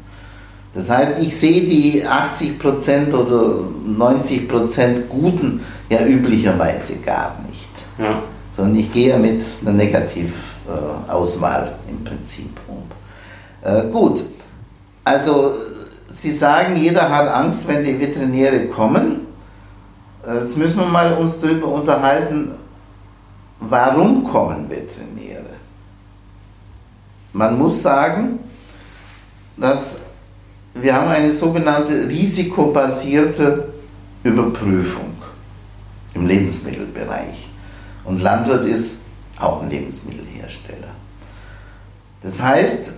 Das 0.74 0.88
heißt, 0.88 1.20
ich 1.20 1.36
sehe 1.36 1.62
die 1.62 2.06
80% 2.06 3.12
oder 3.12 3.68
90% 3.86 5.06
Guten 5.08 5.60
ja 5.90 6.06
üblicherweise 6.06 6.96
gar 6.96 7.36
nicht. 7.48 7.68
Ja. 7.98 8.22
Sondern 8.56 8.76
ich 8.76 8.92
gehe 8.92 9.18
mit 9.18 9.42
einer 9.60 9.72
Negativauswahl 9.72 11.74
im 11.88 12.02
Prinzip 12.02 12.58
um. 12.68 12.84
Äh, 13.62 13.88
gut, 13.90 14.24
also 15.04 15.52
Sie 16.08 16.30
sagen, 16.30 16.76
jeder 16.76 17.08
hat 17.08 17.28
Angst, 17.28 17.66
wenn 17.68 17.84
die 17.84 17.98
Veterinäre 17.98 18.66
kommen. 18.66 19.26
Äh, 20.26 20.40
jetzt 20.40 20.56
müssen 20.56 20.78
wir 20.78 20.86
mal 20.86 21.14
uns 21.14 21.40
darüber 21.40 21.68
unterhalten, 21.68 22.52
warum 23.60 24.24
kommen 24.24 24.68
Veterinäre? 24.68 25.42
Man 27.32 27.58
muss 27.58 27.82
sagen, 27.82 28.40
dass 29.56 30.00
wir 30.74 30.94
haben 30.94 31.08
eine 31.08 31.32
sogenannte 31.32 32.08
risikobasierte 32.08 33.72
Überprüfung 34.22 35.12
im 36.14 36.26
Lebensmittelbereich. 36.26 37.48
Und 38.04 38.20
Landwirt 38.20 38.64
ist 38.64 38.96
auch 39.38 39.62
ein 39.62 39.70
Lebensmittelhersteller. 39.70 40.88
Das 42.22 42.40
heißt, 42.40 42.94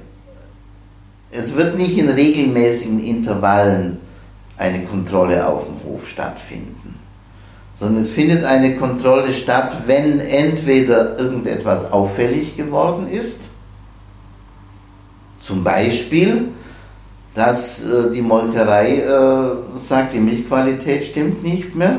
es 1.31 1.57
wird 1.57 1.77
nicht 1.77 1.99
in 1.99 2.09
regelmäßigen 2.11 3.03
Intervallen 3.03 3.99
eine 4.57 4.85
Kontrolle 4.85 5.47
auf 5.47 5.65
dem 5.65 5.83
Hof 5.85 6.09
stattfinden, 6.09 6.95
sondern 7.75 8.03
es 8.03 8.11
findet 8.11 8.45
eine 8.45 8.77
Kontrolle 8.77 9.33
statt, 9.33 9.79
wenn 9.87 10.21
entweder 10.21 11.19
irgendetwas 11.19 11.91
auffällig 11.91 12.57
geworden 12.57 13.09
ist, 13.09 13.49
zum 15.41 15.65
Beispiel, 15.65 16.49
dass 17.35 17.85
äh, 17.85 18.11
die 18.13 18.23
Molkerei 18.23 18.99
äh, 18.99 19.79
sagt, 19.79 20.15
die 20.15 20.21
Milchqualität 20.21 21.05
stimmt 21.05 21.43
nicht 21.43 21.75
mehr, 21.75 21.97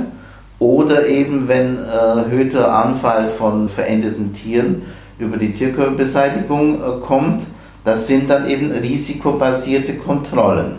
oder 0.57 1.05
eben 1.05 1.49
wenn 1.49 1.77
erhöhter 1.77 2.73
Anfall 2.73 3.27
von 3.27 3.67
verendeten 3.67 4.31
Tieren 4.31 4.83
über 5.19 5.37
die 5.37 5.53
Tierkörperbeseitigung 5.53 6.75
äh, 6.75 7.01
kommt, 7.01 7.43
das 7.83 8.07
sind 8.07 8.29
dann 8.29 8.49
eben 8.49 8.71
risikobasierte 8.71 9.95
Kontrollen. 9.95 10.77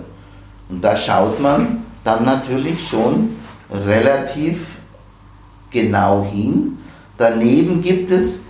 Und 0.69 0.83
da 0.83 0.97
schaut 0.97 1.40
man 1.40 1.85
dann 2.05 2.25
natürlich 2.25 2.88
schon 2.88 3.37
relativ 3.71 4.79
genau 5.71 6.25
hin. 6.25 6.79
Daneben 7.19 7.83
gibt 7.83 8.11
es 8.11 8.40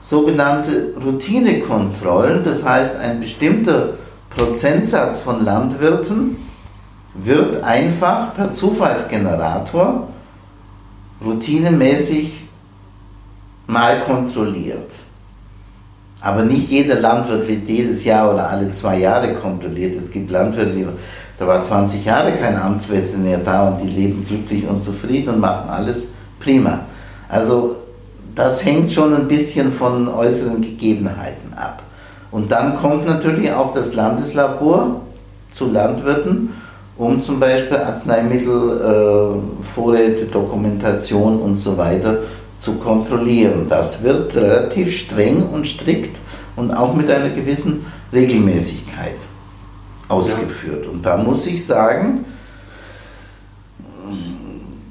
sogenannte 0.00 0.94
Routinekontrollen, 1.04 2.44
das 2.44 2.64
heißt 2.64 2.98
ein 2.98 3.20
bestimmter 3.20 3.94
Prozentsatz 4.36 5.18
von 5.18 5.42
Landwirten 5.42 6.36
wird 7.14 7.62
einfach 7.62 8.34
per 8.34 8.52
Zufallsgenerator 8.52 10.08
routinemäßig 11.24 12.44
mal 13.66 14.00
kontrolliert. 14.00 14.92
Aber 16.20 16.42
nicht 16.42 16.68
jeder 16.68 16.96
Landwirt 16.96 17.48
wird 17.48 17.68
jedes 17.68 18.04
Jahr 18.04 18.32
oder 18.32 18.50
alle 18.50 18.70
zwei 18.72 18.98
Jahre 18.98 19.32
kontrolliert. 19.32 19.96
Es 19.96 20.10
gibt 20.10 20.30
Landwirte, 20.30 20.72
die, 20.72 20.86
da 21.38 21.46
war 21.46 21.62
20 21.62 22.04
Jahre 22.04 22.32
kein 22.32 22.56
Amtsveterinär 22.56 23.38
da 23.38 23.68
und 23.68 23.82
die 23.82 23.88
leben 23.88 24.24
glücklich 24.26 24.66
und 24.66 24.82
zufrieden 24.82 25.34
und 25.34 25.40
machen 25.40 25.70
alles 25.70 26.08
prima. 26.40 26.80
Also 27.28 27.76
das 28.34 28.62
hängt 28.64 28.92
schon 28.92 29.14
ein 29.14 29.28
bisschen 29.28 29.72
von 29.72 30.08
äußeren 30.08 30.60
Gegebenheiten 30.60 31.54
ab. 31.54 31.82
Und 32.36 32.52
dann 32.52 32.76
kommt 32.76 33.06
natürlich 33.06 33.50
auch 33.50 33.72
das 33.72 33.94
Landeslabor 33.94 35.00
zu 35.50 35.70
Landwirten, 35.70 36.50
um 36.98 37.22
zum 37.22 37.40
Beispiel 37.40 37.78
Arzneimittel, 37.78 39.40
äh, 39.40 39.64
Vorräte, 39.64 40.26
Dokumentation 40.26 41.40
und 41.40 41.56
so 41.56 41.78
weiter 41.78 42.18
zu 42.58 42.74
kontrollieren. 42.74 43.70
Das 43.70 44.02
wird 44.02 44.36
relativ 44.36 44.94
streng 44.94 45.48
und 45.48 45.66
strikt 45.66 46.18
und 46.56 46.72
auch 46.72 46.92
mit 46.92 47.08
einer 47.08 47.30
gewissen 47.30 47.86
Regelmäßigkeit 48.12 49.16
ausgeführt. 50.06 50.86
Und 50.88 51.06
da 51.06 51.16
muss 51.16 51.46
ich 51.46 51.64
sagen, 51.64 52.26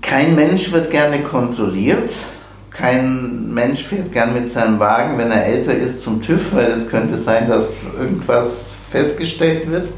kein 0.01 0.33
Mensch 0.33 0.71
wird 0.71 0.89
gerne 0.89 1.21
kontrolliert. 1.21 2.09
Kein 2.75 3.53
Mensch 3.53 3.85
fährt 3.85 4.11
gern 4.11 4.33
mit 4.33 4.49
seinem 4.49 4.79
Wagen, 4.79 5.17
wenn 5.17 5.31
er 5.31 5.45
älter 5.45 5.73
ist, 5.73 6.01
zum 6.01 6.21
TÜV, 6.21 6.53
weil 6.53 6.71
es 6.71 6.89
könnte 6.89 7.17
sein, 7.17 7.47
dass 7.47 7.77
irgendwas 7.97 8.75
festgestellt 8.91 9.71
wird. 9.71 9.89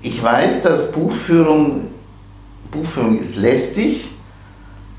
Ich 0.00 0.22
weiß, 0.22 0.62
dass 0.62 0.92
Buchführung, 0.92 1.88
Buchführung 2.70 3.20
ist 3.20 3.36
lästig, 3.36 4.12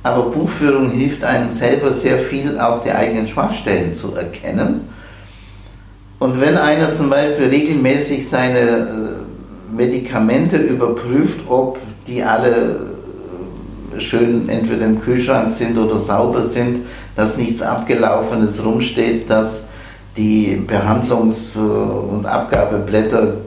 aber 0.03 0.29
Buchführung 0.29 0.91
hilft 0.91 1.23
einem 1.23 1.51
selber 1.51 1.91
sehr 1.91 2.19
viel, 2.19 2.59
auch 2.59 2.83
die 2.83 2.91
eigenen 2.91 3.27
Schwachstellen 3.27 3.95
zu 3.95 4.13
erkennen. 4.13 4.87
Und 6.19 6.39
wenn 6.39 6.55
einer 6.55 6.93
zum 6.93 7.09
Beispiel 7.09 7.47
regelmäßig 7.47 8.29
seine 8.29 8.59
äh, 8.59 9.75
Medikamente 9.75 10.57
überprüft, 10.57 11.41
ob 11.47 11.79
die 12.05 12.23
alle 12.23 12.90
schön 13.99 14.49
entweder 14.49 14.85
im 14.85 15.01
Kühlschrank 15.01 15.51
sind 15.51 15.77
oder 15.77 15.97
sauber 15.97 16.41
sind, 16.41 16.85
dass 17.15 17.37
nichts 17.37 17.61
Abgelaufenes 17.61 18.63
rumsteht, 18.63 19.29
dass 19.29 19.65
die 20.17 20.61
Behandlungs- 20.67 21.57
und 21.57 22.25
Abgabeblätter 22.25 23.37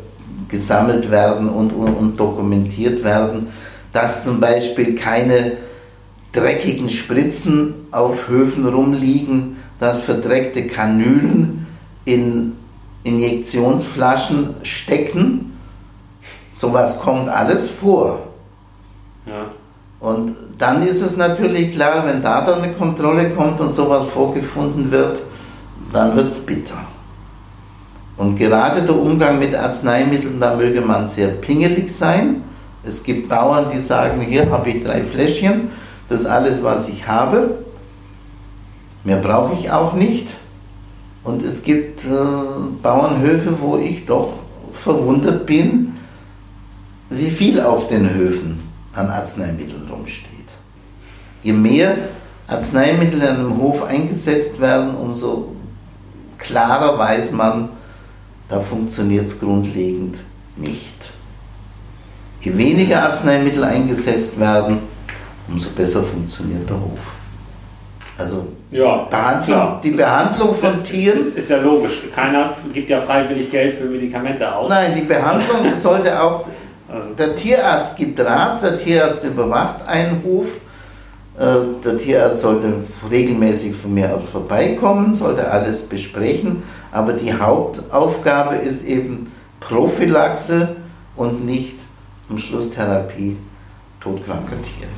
gesammelt 0.48 1.10
werden 1.10 1.48
und, 1.48 1.70
und, 1.72 2.16
dokumentiert 2.18 3.02
werden, 3.04 3.48
dass 3.92 4.24
zum 4.24 4.40
Beispiel 4.40 4.94
keine 4.94 5.52
dreckigen 6.32 6.88
Spritzen 6.88 7.74
auf 7.90 8.28
Höfen 8.28 8.66
rumliegen, 8.66 9.56
dass 9.78 10.02
verdreckte 10.02 10.66
Kanülen 10.66 11.66
in 12.04 12.52
Injektionsflaschen 13.04 14.54
stecken. 14.62 15.52
Sowas 16.50 16.98
kommt 17.00 17.28
alles 17.28 17.70
vor. 17.70 18.20
Ja. 19.26 19.48
Und 20.04 20.34
dann 20.58 20.82
ist 20.82 21.00
es 21.00 21.16
natürlich 21.16 21.70
klar, 21.70 22.06
wenn 22.06 22.20
da 22.20 22.42
dann 22.44 22.60
eine 22.60 22.74
Kontrolle 22.74 23.30
kommt 23.30 23.58
und 23.62 23.72
sowas 23.72 24.04
vorgefunden 24.04 24.90
wird, 24.90 25.22
dann 25.94 26.14
wird 26.14 26.26
es 26.26 26.40
bitter. 26.40 26.76
Und 28.18 28.36
gerade 28.36 28.82
der 28.82 28.96
Umgang 28.96 29.38
mit 29.38 29.54
Arzneimitteln, 29.54 30.38
da 30.38 30.56
möge 30.56 30.82
man 30.82 31.08
sehr 31.08 31.28
pingelig 31.28 31.90
sein. 31.90 32.42
Es 32.86 33.02
gibt 33.02 33.30
Bauern, 33.30 33.70
die 33.74 33.80
sagen, 33.80 34.20
hier 34.20 34.50
habe 34.50 34.68
ich 34.68 34.84
drei 34.84 35.02
Fläschchen, 35.02 35.68
das 36.10 36.20
ist 36.20 36.26
alles, 36.26 36.62
was 36.62 36.86
ich 36.86 37.08
habe. 37.08 37.54
Mehr 39.04 39.16
brauche 39.16 39.54
ich 39.54 39.70
auch 39.70 39.94
nicht. 39.94 40.36
Und 41.22 41.42
es 41.42 41.62
gibt 41.62 42.04
äh, 42.04 42.10
Bauernhöfe, 42.82 43.58
wo 43.58 43.78
ich 43.78 44.04
doch 44.04 44.34
verwundert 44.70 45.46
bin, 45.46 45.96
wie 47.08 47.30
viel 47.30 47.62
auf 47.62 47.88
den 47.88 48.12
Höfen 48.12 48.63
an 48.94 49.10
Arzneimitteln 49.10 49.88
rumsteht. 49.88 50.28
Je 51.42 51.52
mehr 51.52 51.96
Arzneimittel 52.46 53.22
an 53.22 53.36
einem 53.36 53.58
Hof 53.58 53.84
eingesetzt 53.84 54.60
werden, 54.60 54.94
umso 54.94 55.56
klarer 56.38 56.98
weiß 56.98 57.32
man, 57.32 57.70
da 58.48 58.60
funktioniert 58.60 59.26
es 59.26 59.40
grundlegend 59.40 60.18
nicht. 60.56 61.12
Je 62.40 62.56
weniger 62.56 63.02
Arzneimittel 63.04 63.64
eingesetzt 63.64 64.38
werden, 64.38 64.80
umso 65.48 65.70
besser 65.70 66.02
funktioniert 66.02 66.68
der 66.68 66.76
Hof. 66.76 66.98
Also 68.16 68.46
ja, 68.70 69.06
Behandlung, 69.10 69.80
die 69.82 69.90
Behandlung 69.90 70.54
von 70.54 70.78
das 70.78 70.88
Tieren. 70.88 71.18
Ist, 71.18 71.36
ist, 71.36 71.50
ja 71.50 71.56
logisch. 71.56 72.02
Keiner 72.14 72.54
gibt 72.72 72.90
ja 72.90 73.00
freiwillig 73.00 73.50
Geld 73.50 73.74
für 73.74 73.84
Medikamente 73.84 74.52
aus. 74.54 74.68
Nein, 74.68 74.94
die 74.94 75.02
Behandlung 75.02 75.72
sollte 75.74 76.20
auch. 76.20 76.44
Der 77.18 77.34
Tierarzt 77.34 77.96
gibt 77.96 78.20
Rat, 78.20 78.62
der 78.62 78.76
Tierarzt 78.76 79.24
überwacht 79.24 79.86
einen 79.86 80.22
Hof. 80.22 80.60
Äh, 81.38 81.56
der 81.84 81.96
Tierarzt 81.96 82.40
sollte 82.40 82.72
regelmäßig 83.10 83.74
von 83.74 83.94
mir 83.94 84.14
aus 84.14 84.24
vorbeikommen, 84.24 85.14
sollte 85.14 85.50
alles 85.50 85.82
besprechen. 85.82 86.62
Aber 86.92 87.14
die 87.14 87.32
Hauptaufgabe 87.32 88.56
ist 88.56 88.84
eben 88.84 89.32
Prophylaxe 89.58 90.76
und 91.16 91.44
nicht 91.44 91.74
am 92.28 92.38
Schluss 92.38 92.70
Therapie 92.70 93.36
todkranker 94.00 94.62
Tiere. 94.62 94.90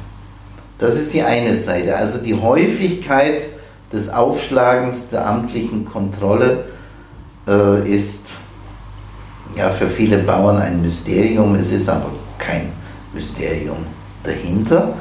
Das 0.78 0.96
ist 0.96 1.14
die 1.14 1.22
eine 1.22 1.56
Seite. 1.56 1.96
Also 1.96 2.20
die 2.20 2.35
Häufigkeit 2.35 3.48
des 3.92 4.11
Aufschlagens 4.11 5.09
der 5.09 5.26
amtlichen 5.26 5.87
Kontrolle 5.87 6.64
äh, 7.48 7.88
ist 7.90 8.32
ja 9.57 9.71
für 9.71 9.88
viele 9.88 10.19
Bauern 10.19 10.59
ein 10.59 10.83
Mysterium. 10.83 11.55
Es 11.55 11.73
ist 11.73 11.88
aber 11.88 12.11
kein 12.38 12.71
Mysterium 13.14 13.79
dahinter. 14.23 14.95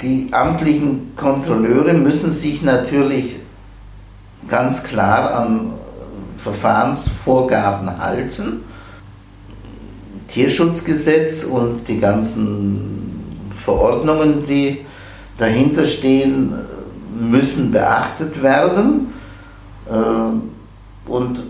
Die 0.00 0.28
amtlichen 0.32 1.14
Kontrolleure 1.16 1.92
müssen 1.94 2.32
sich 2.32 2.62
natürlich 2.62 3.36
ganz 4.48 4.82
klar 4.82 5.34
an 5.34 5.72
Verfahrensvorgaben 6.36 7.98
halten. 7.98 8.62
Tierschutzgesetz 10.28 11.44
und 11.44 11.88
die 11.88 11.98
ganzen 11.98 13.48
Verordnungen, 13.50 14.46
die 14.46 14.78
dahinter 15.36 15.84
stehen, 15.84 16.54
müssen 17.18 17.72
beachtet 17.72 18.42
werden. 18.42 19.12
Äh, 19.88 21.10
und 21.10 21.42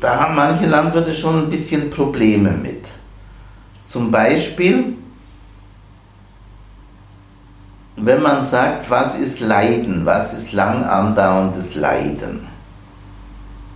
da 0.00 0.18
haben 0.18 0.34
manche 0.34 0.66
Landwirte 0.66 1.12
schon 1.12 1.44
ein 1.44 1.50
bisschen 1.50 1.90
Probleme 1.90 2.50
mit. 2.50 2.86
Zum 3.84 4.10
Beispiel, 4.10 4.96
wenn 7.96 8.22
man 8.22 8.44
sagt, 8.44 8.90
was 8.90 9.18
ist 9.18 9.40
Leiden, 9.40 10.06
was 10.06 10.32
ist 10.32 10.52
lang 10.52 10.84
andauerndes 10.84 11.74
Leiden 11.74 12.46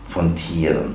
von 0.09 0.35
Tieren. 0.35 0.95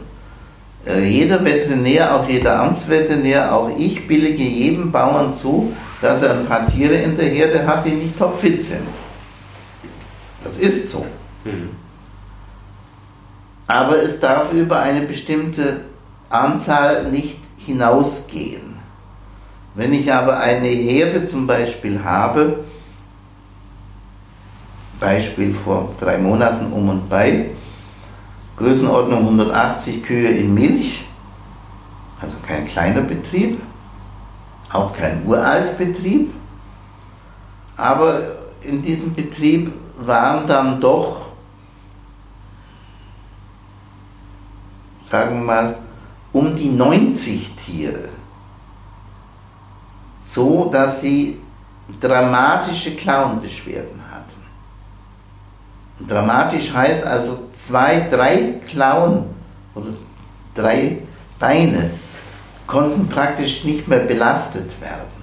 Äh, 0.86 1.04
jeder 1.04 1.44
Veterinär, 1.44 2.16
auch 2.16 2.28
jeder 2.28 2.62
Amtsveterinär, 2.62 3.54
auch 3.54 3.70
ich 3.78 4.08
billige 4.08 4.44
jedem 4.44 4.92
Bauern 4.92 5.34
zu, 5.34 5.74
dass 6.02 6.22
er 6.22 6.32
ein 6.32 6.46
paar 6.46 6.66
Tiere 6.66 6.96
in 6.96 7.18
der 7.18 7.28
Herde 7.28 7.68
hat, 7.68 7.86
die 7.86 7.92
nicht 7.92 8.18
topfit 8.18 8.64
sind. 8.64 8.88
Das 10.44 10.58
ist 10.58 10.90
so. 10.90 11.06
Mhm. 11.44 11.70
Aber 13.70 14.02
es 14.02 14.20
darf 14.20 14.52
über 14.52 14.80
eine 14.80 15.02
bestimmte 15.02 15.82
Anzahl 16.28 17.12
nicht 17.12 17.38
hinausgehen. 17.56 18.74
Wenn 19.76 19.94
ich 19.94 20.12
aber 20.12 20.40
eine 20.40 20.68
Herde 20.68 21.24
zum 21.24 21.46
Beispiel 21.46 22.04
habe, 22.04 22.64
Beispiel 25.00 25.54
vor 25.54 25.94
drei 26.00 26.18
Monaten 26.18 26.74
um 26.74 26.90
und 26.90 27.10
bei, 27.10 27.52
Größenordnung 28.58 29.20
180 29.20 30.02
Kühe 30.02 30.30
in 30.30 30.52
Milch, 30.52 31.06
also 32.20 32.38
kein 32.42 32.66
kleiner 32.66 33.02
Betrieb, 33.02 33.62
auch 34.74 34.94
kein 34.94 35.24
Uraltbetrieb, 35.28 36.34
aber 37.78 38.40
in 38.62 38.82
diesem 38.82 39.14
Betrieb 39.14 39.72
waren 40.00 40.48
dann 40.48 40.82
doch, 40.82 41.29
sagen 45.10 45.40
wir 45.40 45.46
mal, 45.46 45.76
um 46.32 46.56
die 46.56 46.70
90 46.70 47.56
Tiere, 47.56 48.10
so 50.22 50.66
dass 50.66 51.02
sie 51.02 51.40
dramatische 52.00 52.96
Klauenbeschwerden 52.96 54.00
hatten. 54.12 56.08
Dramatisch 56.08 56.72
heißt 56.72 57.04
also 57.04 57.50
zwei, 57.54 58.08
drei 58.10 58.60
Klauen 58.68 59.26
oder 59.74 59.90
drei 60.54 61.00
Beine 61.40 61.92
konnten 62.68 63.08
praktisch 63.10 63.64
nicht 63.64 63.88
mehr 63.88 64.00
belastet 64.00 64.80
werden. 64.80 65.20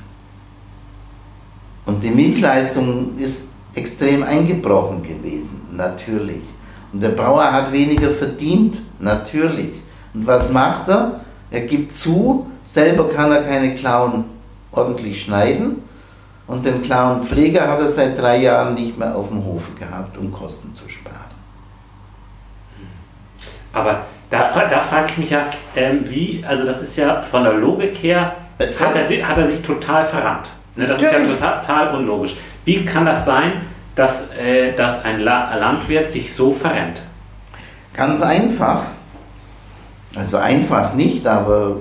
Und 1.84 2.02
die 2.02 2.10
Milchleistung 2.10 3.16
ist 3.18 3.44
extrem 3.74 4.24
eingebrochen 4.24 5.02
gewesen, 5.04 5.60
natürlich. 5.70 6.42
Und 6.96 7.02
der 7.02 7.10
Bauer 7.10 7.52
hat 7.52 7.72
weniger 7.72 8.10
verdient, 8.10 8.80
natürlich. 9.00 9.68
Und 10.14 10.26
was 10.26 10.50
macht 10.50 10.88
er? 10.88 11.20
Er 11.50 11.60
gibt 11.60 11.92
zu, 11.92 12.50
selber 12.64 13.10
kann 13.10 13.30
er 13.30 13.42
keine 13.42 13.74
Klauen 13.74 14.24
ordentlich 14.72 15.20
schneiden. 15.20 15.82
Und 16.46 16.64
den 16.64 16.80
Klauenpfleger 16.80 17.68
hat 17.68 17.80
er 17.80 17.88
seit 17.88 18.18
drei 18.18 18.38
Jahren 18.38 18.72
nicht 18.72 18.96
mehr 18.96 19.14
auf 19.14 19.28
dem 19.28 19.44
Hofe 19.44 19.72
gehabt, 19.78 20.16
um 20.16 20.32
Kosten 20.32 20.72
zu 20.72 20.88
sparen. 20.88 21.16
Aber 23.74 24.06
da, 24.30 24.38
da 24.70 24.80
frage 24.80 25.08
ich 25.10 25.18
mich 25.18 25.30
ja, 25.32 25.48
ähm, 25.74 26.02
wie, 26.08 26.42
also 26.48 26.64
das 26.64 26.80
ist 26.80 26.96
ja 26.96 27.20
von 27.20 27.44
der 27.44 27.52
Logik 27.52 27.94
her, 28.02 28.36
hat 28.58 28.96
er, 28.96 29.28
hat 29.28 29.36
er 29.36 29.48
sich 29.48 29.60
total 29.60 30.06
verrannt. 30.06 30.48
Ne, 30.76 30.86
das 30.86 30.98
Natürlich. 30.98 31.28
ist 31.28 31.42
ja 31.42 31.60
total, 31.60 31.60
total, 31.60 31.94
unlogisch. 31.98 32.36
Wie 32.64 32.86
kann 32.86 33.04
das 33.04 33.26
sein, 33.26 33.52
dass, 33.96 34.30
äh, 34.30 34.74
dass 34.76 35.04
ein 35.04 35.20
La 35.20 35.56
Landwirt 35.56 36.10
sich 36.10 36.32
so 36.32 36.52
verrennt? 36.52 37.02
Ganz 37.94 38.22
einfach. 38.22 38.84
Also 40.14 40.36
einfach 40.36 40.94
nicht, 40.94 41.26
aber 41.26 41.78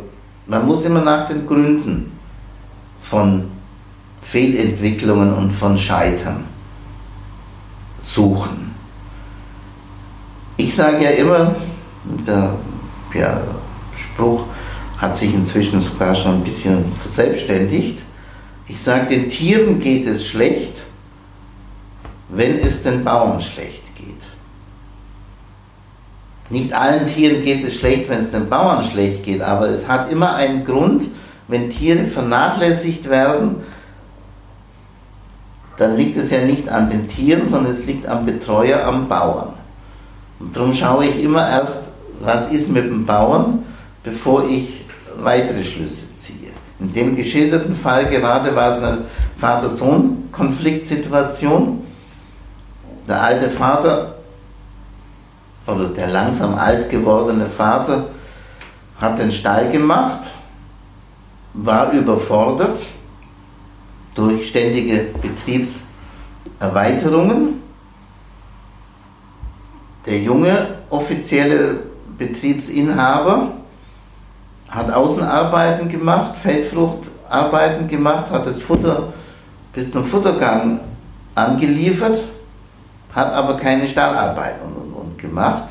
man 0.47 0.65
muss 0.65 0.86
immer 0.86 1.01
nach 1.01 1.28
den 1.28 1.45
Gründen 1.45 2.17
von 3.01 3.51
Fehlentwicklungen 4.21 5.34
und 5.34 5.51
von 5.51 5.78
Scheitern 5.78 6.45
suchen. 7.99 8.73
Ich 10.58 10.75
sage 10.75 11.04
ja 11.04 11.12
immer, 11.12 11.56
der 12.25 12.54
ja, 13.13 13.41
Spruch 13.95 14.45
hat 14.97 15.15
sich 15.15 15.34
inzwischen 15.34 15.80
sogar 15.80 16.15
schon 16.15 16.36
ein 16.36 16.43
bisschen 16.43 16.91
verselbstständigt, 16.95 17.99
ich 18.67 18.82
sage, 18.82 19.08
den 19.08 19.30
Tieren 19.30 19.80
geht 19.80 20.08
es 20.08 20.28
schlecht, 20.28 20.84
wenn 22.29 22.59
es 22.59 22.83
den 22.83 23.03
Bauern 23.03 23.39
schlecht 23.39 23.83
geht. 23.95 24.05
Nicht 26.49 26.73
allen 26.73 27.07
Tieren 27.07 27.43
geht 27.43 27.65
es 27.65 27.75
schlecht, 27.75 28.09
wenn 28.09 28.19
es 28.19 28.31
den 28.31 28.49
Bauern 28.49 28.83
schlecht 28.83 29.23
geht, 29.23 29.41
aber 29.41 29.67
es 29.67 29.88
hat 29.88 30.11
immer 30.11 30.35
einen 30.35 30.63
Grund, 30.63 31.07
wenn 31.47 31.69
Tiere 31.69 32.05
vernachlässigt 32.05 33.09
werden, 33.09 33.57
dann 35.77 35.95
liegt 35.95 36.17
es 36.17 36.31
ja 36.31 36.43
nicht 36.43 36.69
an 36.69 36.89
den 36.89 37.07
Tieren, 37.07 37.47
sondern 37.47 37.73
es 37.73 37.85
liegt 37.85 38.07
am 38.07 38.25
Betreuer, 38.25 38.83
am 38.85 39.07
Bauern. 39.07 39.53
Und 40.39 40.55
darum 40.55 40.73
schaue 40.73 41.05
ich 41.05 41.21
immer 41.21 41.47
erst, 41.47 41.91
was 42.21 42.51
ist 42.51 42.71
mit 42.71 42.85
dem 42.85 43.05
Bauern, 43.05 43.63
bevor 44.03 44.47
ich 44.47 44.85
weitere 45.17 45.63
Schlüsse 45.63 46.13
ziehe. 46.15 46.49
In 46.79 46.93
dem 46.93 47.15
geschilderten 47.15 47.73
Fall 47.73 48.07
gerade 48.07 48.53
war 48.55 48.75
es 48.75 48.83
eine 48.83 49.05
Vater-Sohn-Konfliktsituation. 49.38 51.84
Der 53.07 53.21
alte 53.21 53.49
Vater 53.49 54.15
oder 55.67 55.89
der 55.89 56.07
langsam 56.07 56.55
alt 56.55 56.89
gewordene 56.89 57.47
Vater 57.47 58.05
hat 58.99 59.19
den 59.19 59.31
Stall 59.31 59.69
gemacht, 59.69 60.31
war 61.53 61.91
überfordert 61.91 62.83
durch 64.15 64.47
ständige 64.47 65.09
Betriebserweiterungen. 65.21 67.61
Der 70.05 70.19
junge 70.19 70.75
offizielle 70.89 71.79
Betriebsinhaber 72.17 73.51
hat 74.69 74.91
Außenarbeiten 74.91 75.87
gemacht, 75.89 76.37
Feldfruchtarbeiten 76.37 77.87
gemacht, 77.87 78.29
hat 78.29 78.45
das 78.45 78.61
Futter 78.61 79.13
bis 79.73 79.89
zum 79.91 80.05
Futtergang 80.05 80.79
angeliefert, 81.33 82.19
hat 83.15 83.32
aber 83.32 83.58
keine 83.58 83.88
Stallarbeit 83.88 84.62
und, 84.62 84.73
und, 84.73 84.93
und 84.93 85.17
gemacht. 85.17 85.69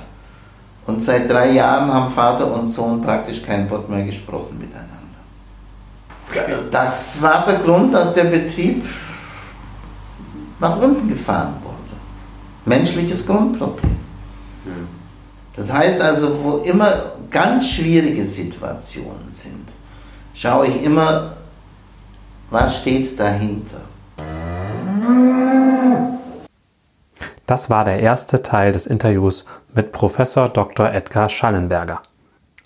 Und 0.86 1.02
seit 1.02 1.30
drei 1.30 1.50
Jahren 1.52 1.92
haben 1.92 2.10
Vater 2.10 2.50
und 2.52 2.66
Sohn 2.66 3.00
praktisch 3.00 3.42
kein 3.42 3.68
Wort 3.70 3.88
mehr 3.88 4.04
gesprochen 4.04 4.58
miteinander. 4.58 4.94
Das 6.70 7.20
war 7.22 7.44
der 7.44 7.58
Grund, 7.58 7.94
dass 7.94 8.12
der 8.12 8.24
Betrieb 8.24 8.84
nach 10.58 10.76
unten 10.76 11.08
gefahren 11.08 11.54
wurde. 11.62 11.74
Menschliches 12.64 13.26
Grundproblem. 13.26 13.96
Das 15.54 15.72
heißt 15.72 16.00
also, 16.00 16.42
wo 16.42 16.56
immer 16.58 17.12
ganz 17.30 17.68
schwierige 17.70 18.24
Situationen 18.24 19.30
sind, 19.30 19.68
schaue 20.32 20.66
ich 20.66 20.82
immer, 20.82 21.36
was 22.50 22.78
steht 22.78 23.18
dahinter. 23.18 23.82
Das 27.46 27.70
war 27.70 27.84
der 27.84 28.00
erste 28.00 28.42
Teil 28.42 28.72
des 28.72 28.86
Interviews 28.86 29.44
mit 29.74 29.92
Professor 29.92 30.48
Dr. 30.48 30.90
Edgar 30.90 31.28
Schallenberger. 31.28 32.00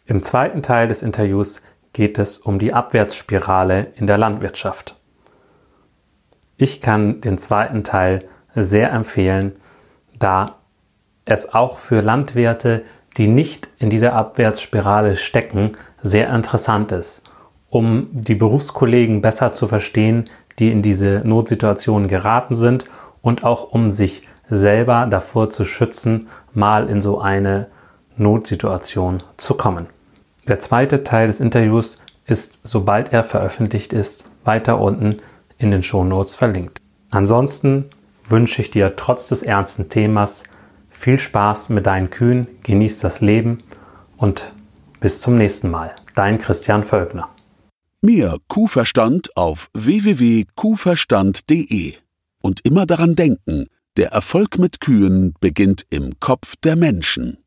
Im 0.07 0.23
zweiten 0.23 0.63
Teil 0.63 0.89
des 0.89 1.03
Interviews 1.03 1.63
geht 1.93 2.19
es 2.19 2.39
um 2.39 2.59
die 2.59 2.73
Abwärtsspirale 2.73 3.89
in 3.97 4.07
der 4.07 4.19
Landwirtschaft. 4.19 4.97
Ich 6.57 6.81
kann 6.81 7.21
den 7.21 7.39
zweiten 7.39 7.85
Teil 7.85 8.25
sehr 8.55 8.93
empfehlen, 8.93 9.55
da 10.19 10.57
es 11.25 11.53
auch 11.53 11.79
für 11.79 12.01
Landwirte 12.01 12.85
die 13.19 13.27
nicht 13.27 13.69
in 13.79 13.91
dieser 13.91 14.13
Abwärtsspirale 14.15 15.17
stecken, 15.17 15.73
sehr 16.01 16.33
interessant 16.33 16.93
ist, 16.93 17.25
um 17.69 18.09
die 18.13 18.37
Berufskollegen 18.37 19.21
besser 19.21 19.53
zu 19.53 19.67
verstehen, 19.67 20.31
die 20.59 20.71
in 20.71 20.83
diese 20.83 21.23
Notsituation 21.25 22.07
geraten 22.07 22.55
sind 22.55 22.87
und 23.21 23.45
auch 23.45 23.73
um 23.73 23.91
sich 23.91 24.23
selber 24.51 25.07
davor 25.09 25.51
zu 25.51 25.65
schützen, 25.65 26.29
mal 26.55 26.89
in 26.89 27.01
so 27.01 27.21
eine 27.21 27.69
Notsituation 28.17 29.23
zu 29.37 29.55
kommen. 29.55 29.87
Der 30.47 30.59
zweite 30.59 31.05
Teil 31.05 31.27
des 31.27 31.41
Interviews 31.41 32.01
ist, 32.27 32.61
sobald 32.65 33.13
er 33.13 33.25
veröffentlicht 33.25 33.93
ist, 33.93 34.25
weiter 34.45 34.81
unten 34.81 35.19
in 35.59 35.71
den 35.71 35.83
Shownotes 35.83 36.35
verlinkt. 36.35 36.81
Ansonsten 37.11 37.87
wünsche 38.27 38.63
ich 38.63 38.71
dir 38.71 38.97
trotz 38.97 39.29
des 39.29 39.43
ernsten 39.43 39.89
Themas 39.89 40.45
viel 40.91 41.19
Spaß 41.19 41.71
mit 41.71 41.87
deinen 41.87 42.11
Kühen, 42.11 42.47
genieß 42.63 43.01
das 43.01 43.21
Leben 43.21 43.59
und 44.17 44.53
bis 45.01 45.21
zum 45.21 45.35
nächsten 45.37 45.71
Mal. 45.71 45.95
Dein 46.15 46.39
Christian 46.39 46.85
Völkner. 46.85 47.29
Mehr 48.03 48.37
Kuhverstand 48.49 49.37
auf 49.37 49.69
www.kuhverstand.de. 49.75 51.95
Und 52.41 52.65
immer 52.65 52.87
daran 52.87 53.17
denken, 53.17 53.67
der 53.99 54.13
Erfolg 54.13 54.59
mit 54.59 54.81
Kühen 54.81 55.35
beginnt 55.41 55.85
im 55.91 56.21
Kopf 56.21 56.55
der 56.63 56.77
Menschen. 56.77 57.39